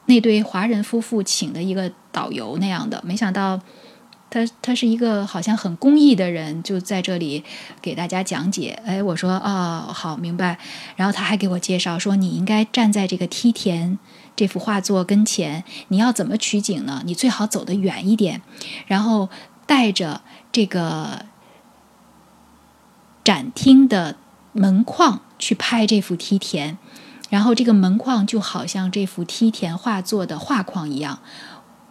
[0.07, 3.61] 那对华人夫妇请的一个导游那样的，没想到。
[4.29, 7.43] 他他是一个好像很公益的人，就在这里
[7.81, 8.79] 给大家讲解。
[8.85, 10.57] 哎，我说啊，好明白。
[10.95, 13.97] 然后他还给我介绍说，你应该站在这个梯田
[14.35, 17.01] 这幅画作跟前，你要怎么取景呢？
[17.05, 18.41] 你最好走得远一点，
[18.87, 19.29] 然后
[19.65, 21.25] 带着这个
[23.23, 24.15] 展厅的
[24.53, 26.77] 门框去拍这幅梯田，
[27.29, 31.19] 然后这个门框就好像这幅梯田画作的画框一样。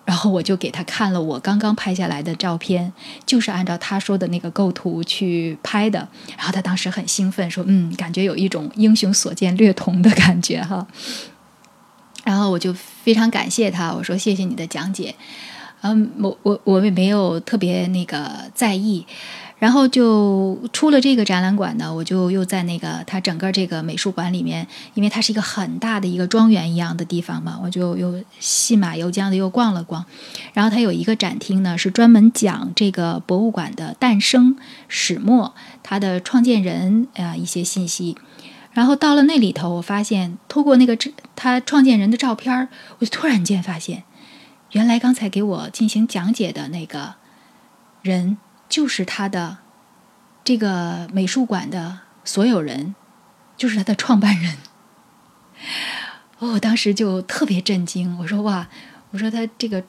[0.09, 2.90] 然后我就给他看了我刚刚拍下来的照片，
[3.26, 5.98] 就是按照他说的那个构图去拍的。
[6.35, 10.86] 然后他当时很兴奋，说：“嗯，感觉有一种英雄所见略同的感觉哈。”
[12.24, 15.14] 然后我就非常感谢他，我说：“谢谢你的讲解。”
[15.82, 19.06] 嗯，我我我也没有特别那个在意。
[19.59, 24.64] 然后就出了这个展览馆呢，我就又在那个它整个这个美术馆里面，
[24.94, 30.05] 因为它是一个很大的一个庄园一样的地方嘛，我就又细马游缰的又逛了逛。
[30.52, 34.56] 然后它有一个展厅呢，是专门讲这个博物馆的诞生
[34.86, 35.52] 始末，
[35.82, 38.16] 它的创建人啊一些信息。
[38.72, 40.97] 然后到了那里头，我发现透过那个
[41.35, 42.68] 他创建人的照片
[43.01, 44.05] 我就突然间发现，
[44.70, 47.14] 原来刚才给我进行讲解的那个
[48.02, 48.39] 人。
[48.69, 49.59] 就是他的
[50.45, 52.95] 这个美术馆的所有人，
[53.57, 54.59] 就是他的创办人。
[56.39, 58.69] 哦，我当时就特别震惊，我说哇，
[59.11, 59.82] 我说他这个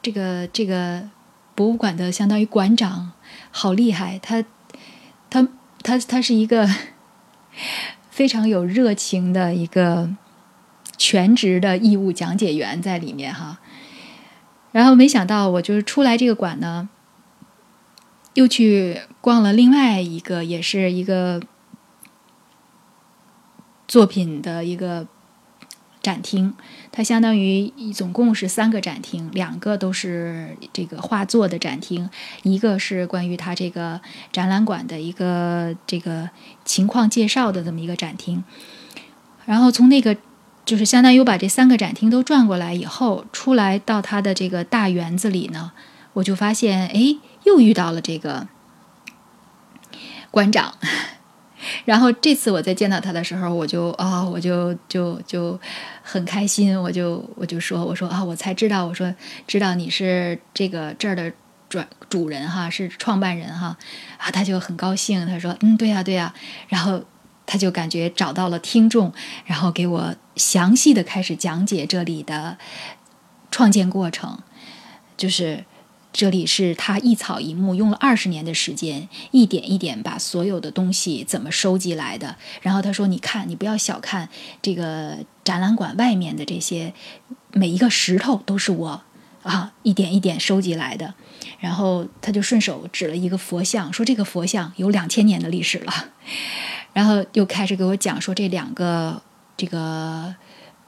[0.00, 1.10] 这个这个
[1.54, 3.12] 博物馆的相当于馆长，
[3.50, 4.42] 好厉害，他
[5.28, 5.46] 他
[5.82, 6.68] 他他是一个
[8.10, 10.08] 非常有热情的一个
[10.96, 13.58] 全职的义务讲解员在里面哈。
[14.72, 16.88] 然后没想到，我就是出来这个馆呢。
[18.34, 21.42] 又去逛了另外一个，也是一个
[23.88, 25.08] 作品的一个
[26.00, 26.54] 展厅。
[26.92, 32.08] 它相当于总共是三个展厅，两个都是这个画作的展厅，
[32.44, 34.00] 一个是关于它这个
[34.30, 36.30] 展览馆的一个这个
[36.64, 38.44] 情况介绍的这么一个展厅。
[39.44, 40.16] 然后从那个
[40.64, 45.72] 就是相当于我把这三个展厅都转过来以后，出来到它的这个大园子里呢，
[46.12, 47.16] 我就发现，哎。
[47.50, 48.46] 又遇到了这个
[50.30, 50.72] 馆长，
[51.84, 55.58] 然后这次我再见到他的时候，我就啊，我就就就
[56.02, 59.12] 很开心，我就我就说，我说啊，我才知道，我说
[59.48, 61.32] 知道你是这个这儿的
[61.68, 63.76] 主主人哈，是创办人哈，
[64.18, 66.32] 啊，他就很高兴，他说，嗯，对呀，对呀，
[66.68, 67.02] 然后
[67.46, 69.12] 他就感觉找到了听众，
[69.44, 72.56] 然后给我详细的开始讲解这里的
[73.50, 74.38] 创建过程，
[75.16, 75.64] 就是。
[76.12, 82.36] 这里是他一草一木用了二十年的时间，一点一点把所有的东西怎么收集来的。
[82.62, 84.28] 然后他说：“你看，你不要小看
[84.60, 86.92] 这个展览馆外面的这些
[87.52, 89.02] 每一个石头，都是我
[89.42, 91.14] 啊 一点一点收集来的。”
[91.60, 95.92] 然后他就顺手指了一个佛像，说：“这个佛像有两千年的历史了。
[96.92, 99.22] ”然后又开始给我讲说这两个
[99.56, 100.34] 这个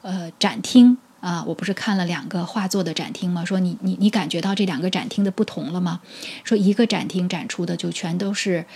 [0.02, 3.44] 呃展厅啊，我不是看了两个画作的展厅吗？
[3.44, 6.00] 说你你你感觉到这两个展厅的不同了吗？
[6.42, 8.66] 说一个展厅展出的就全都是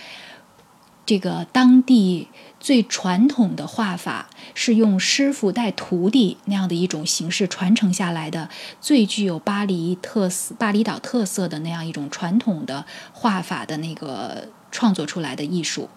[1.05, 8.49] 这个当地最传统的画法，是用师傅带徒弟那样的一种形式传承下来的，
[8.79, 15.89] 最具有巴黎特色、巴厘岛特色的那样一种传统的画法的那个创作出来的艺术。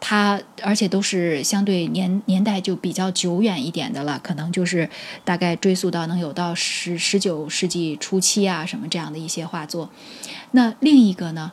[0.00, 4.88] 它而且都是相对年年代就比较久远一点的了，可能就是
[5.24, 9.90] 大概追溯到能有到十十九世纪初期啊什么这样的一些画作。
[10.52, 11.52] 那另一个呢？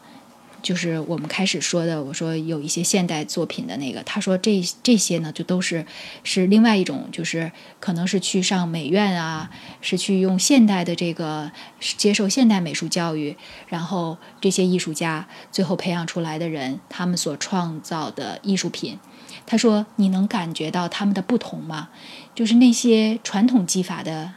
[0.65, 5.85] 就是我们开始说的，我说有一些现代作品的那个，他说这这些呢，就都是
[6.23, 13.37] 是另外一种，就是可能是去上美院啊，是去用现代的这个接受现代美术教育，
[13.67, 18.97] 然后这些艺术家最后培养出来的人，他们所创造的艺术品。
[19.45, 21.89] 他说你能感觉到他们的不同吗？
[22.33, 24.33] 就是那些传统技法的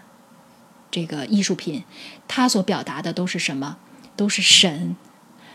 [0.90, 1.84] 这个艺术品，
[2.28, 3.78] 它所表达的都是什么？
[4.14, 4.94] 都是神。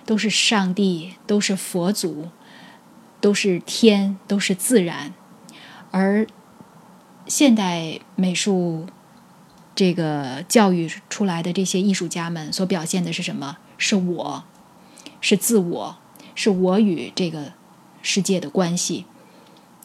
[0.06, 2.30] 都是上帝，都是佛祖，
[3.22, 5.14] 都是天，都是自然。
[5.92, 6.28] 而
[7.26, 8.88] 现代美术
[9.74, 13.58] 这个教育出来的这些艺术家们所表现的是什么？
[13.78, 14.44] 是我，
[15.22, 15.98] 是自我，
[16.36, 17.54] 是我与这个
[18.02, 19.06] 世界的关系。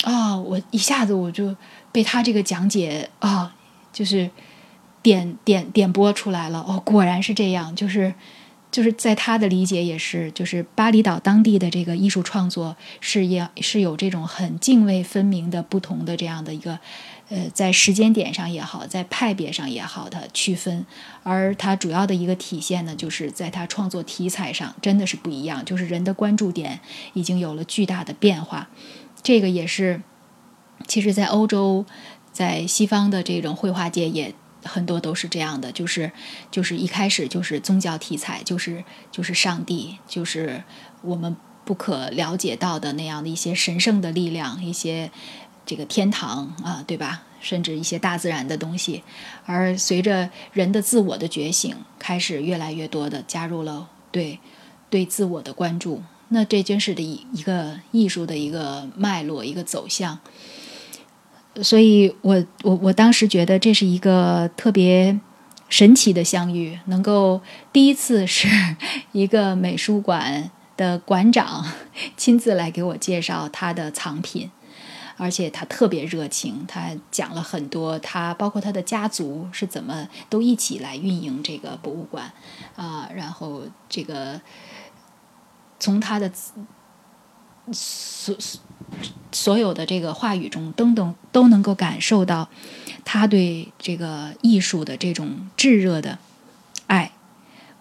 [0.03, 1.55] 啊，我一下子我就
[1.93, 3.55] 被他这个讲解啊，
[3.93, 4.31] 就是
[5.03, 6.65] 点点点拨出来了。
[6.67, 8.15] 哦，果然是这样，就是。
[8.71, 16.79] 就是在他的理解也是，就是巴厘岛当地的这个艺术创作是也是有这种很泾渭分明的不同的这样的一个，
[17.31, 20.85] 呃，在时间点上也好，在派别上也好的区分，
[21.23, 26.81] 而它主要的一个体现呢，就是在他创作题材上真的是不一样，就是人的关注点
[27.15, 28.69] 已经有了巨大的变化，
[29.23, 30.03] 这个也是，
[30.87, 31.87] 其实，在欧洲，
[32.33, 34.35] 在西方的这种绘画界也。
[34.69, 36.13] 很多都是这样的，就是
[36.51, 40.63] 就是一开始就是宗教题材，就是就是上帝，就是
[41.03, 41.35] 我们
[41.65, 45.11] 不可了解到的那样的一些神圣的力量，一些
[45.67, 47.23] 这个天堂啊，对吧？
[47.41, 49.03] 甚至一些大自然的东西。
[49.47, 54.41] 而随着人的自我的觉醒，开始越来越多的加入了对
[54.91, 60.19] 对自我的关注，那这真是的一一个艺术的一个脉络，一个走向。
[61.63, 65.19] 所以，我我我当时觉得这是一个特别
[65.69, 67.41] 神奇的相遇，能够
[67.73, 68.49] 第一次是
[69.13, 71.65] 一个美术馆的馆长
[72.17, 74.51] 亲自来给我介绍他的藏品，
[75.17, 82.33] 而且他特别热情，他讲了很多，他包括他的家族是怎么都一起来运营这个博物馆
[82.77, 84.41] 啊，然后这个
[85.81, 86.31] 从他的
[87.73, 88.35] 所。
[89.31, 92.49] 所有的这个话语中，等等都能够感受到
[93.05, 96.19] 他对这个艺术的这种炙热的
[96.87, 97.13] 爱。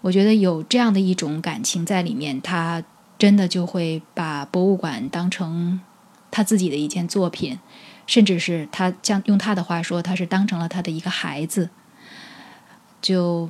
[0.02, 2.84] 我觉得有这样的一种感情在里面，他
[3.18, 5.80] 真的就会把博物馆当成
[6.30, 7.58] 他自己的一件作品，
[8.06, 11.70] 甚至是他将用他的话说，他是当成了他的一个孩子。
[13.02, 13.50] 就。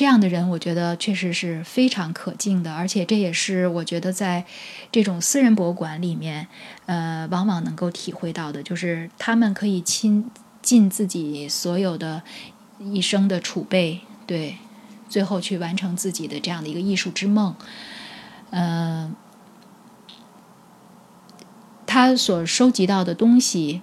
[0.00, 4.46] 这样的人，我觉得确实是非常可敬的，而且这也是我觉得在
[4.90, 6.48] 这种私人博物馆里面，
[6.86, 10.30] 呃，往往能够体会到的，就是他们可以倾
[10.62, 12.22] 尽自己所有的
[12.78, 14.56] 一生的储备，对，
[15.06, 17.54] 最后去完成自己的这样的一个艺术之梦。
[18.52, 19.14] 嗯，
[21.86, 23.82] 他所收集到的东西，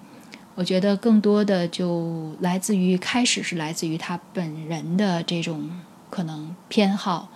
[0.56, 5.70] 我觉得更多的就来自于开始是来自于他本人的这种。
[6.10, 7.30] 可能偏好，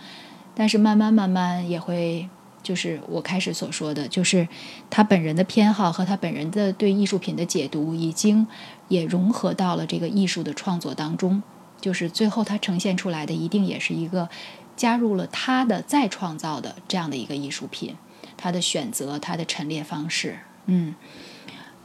[0.56, 2.30] 但是慢慢慢慢也会，
[2.64, 4.48] 就是我开始所说的，就是
[4.90, 8.48] 他本人的偏好和他本人的对艺术品的解读，已经
[8.88, 11.42] 也融合到了这个艺术的创作当中。
[11.80, 14.30] 就是最后他呈现出来的，一定也是一个
[14.76, 17.96] 加入了他的再创造的这样的一个艺术品。
[18.38, 20.96] 他的选择，他的陈列方式，嗯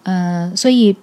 [0.04, 0.96] 嗯，所以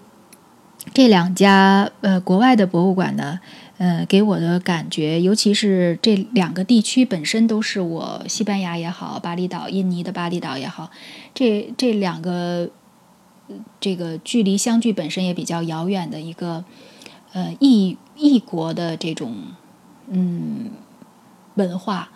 [0.93, 3.39] 这两家呃国外的博物馆呢。
[3.83, 10.89] 呃，给我的感觉，尤其是这两个地区本身都是我西班牙也好，巴厘岛、印尼的巴厘岛也好，
[11.33, 12.69] 这这两个
[13.81, 16.63] 这个距离相距本身也比较遥远的一个
[17.33, 19.35] 呃异异国的这种
[20.07, 20.71] 嗯
[21.55, 22.11] 文化，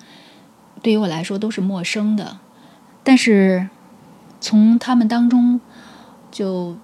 [0.82, 2.40] 对于我来说都是陌生的。
[3.04, 3.68] 但是
[4.40, 5.60] 从他们当中，
[6.32, 6.78] 就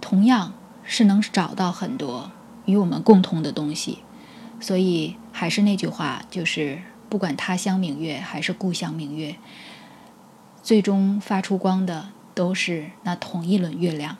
[0.00, 2.30] 同样是能找到很多
[2.64, 3.98] 与我们共同的东西。
[4.62, 6.80] 所以还是那句话，就是
[7.10, 9.36] 不管他乡明月还是故乡明月，
[10.62, 14.16] 最终发出光的都是那同一轮月亮。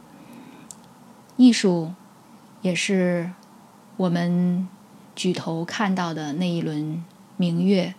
[1.36, 1.94] 艺术
[2.60, 3.30] 也是
[3.96, 4.68] 我们
[5.14, 7.02] 举头看到的那一轮
[7.36, 7.94] 明月，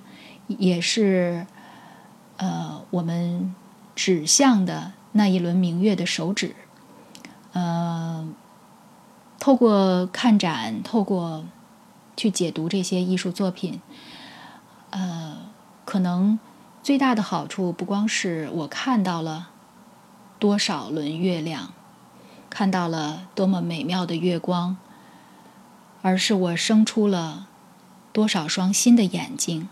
[0.48, 1.48] 也是
[2.38, 3.56] 呃我们
[3.96, 6.56] 指向的那一轮明月的手指。
[7.54, 8.28] 呃，
[9.40, 11.46] 透过看展，透过
[12.16, 13.82] 去解读这些艺术作品，
[14.90, 15.38] 呃，
[15.86, 16.40] 可能
[16.82, 19.50] 最大的好处不光是我看到了
[20.40, 21.74] 多少轮月亮。
[22.50, 24.78] 看到了多么美妙的月光，
[26.04, 27.48] 而是我生出了
[28.12, 29.68] 多少双新的眼睛，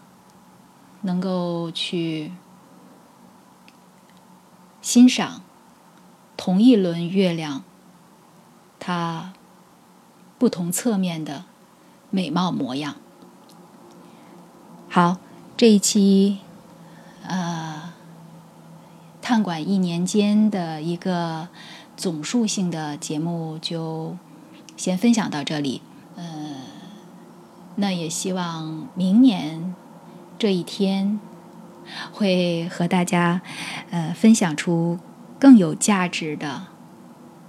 [1.01, 2.31] 能够去
[4.81, 5.43] 欣赏
[6.35, 7.63] 同一轮月亮
[8.79, 9.33] 它
[10.39, 11.45] 不同侧面的
[12.11, 12.93] 美貌模样。
[14.87, 15.17] 好，
[15.57, 16.37] 这一期
[17.23, 17.91] 呃，
[19.19, 21.47] 探馆一年间的一个。
[21.97, 24.17] 总数性的节目就
[24.75, 25.83] 先分享到这里，
[26.15, 26.55] 呃，
[27.75, 29.75] 那也希望明年
[30.39, 31.19] 这一天
[32.11, 33.43] 会和大家
[33.91, 34.97] 呃分享出
[35.37, 36.63] 更有价值的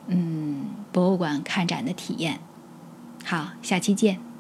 [0.09, 2.39] 嗯博物馆看展的体验。
[3.25, 4.32] 好，下期见。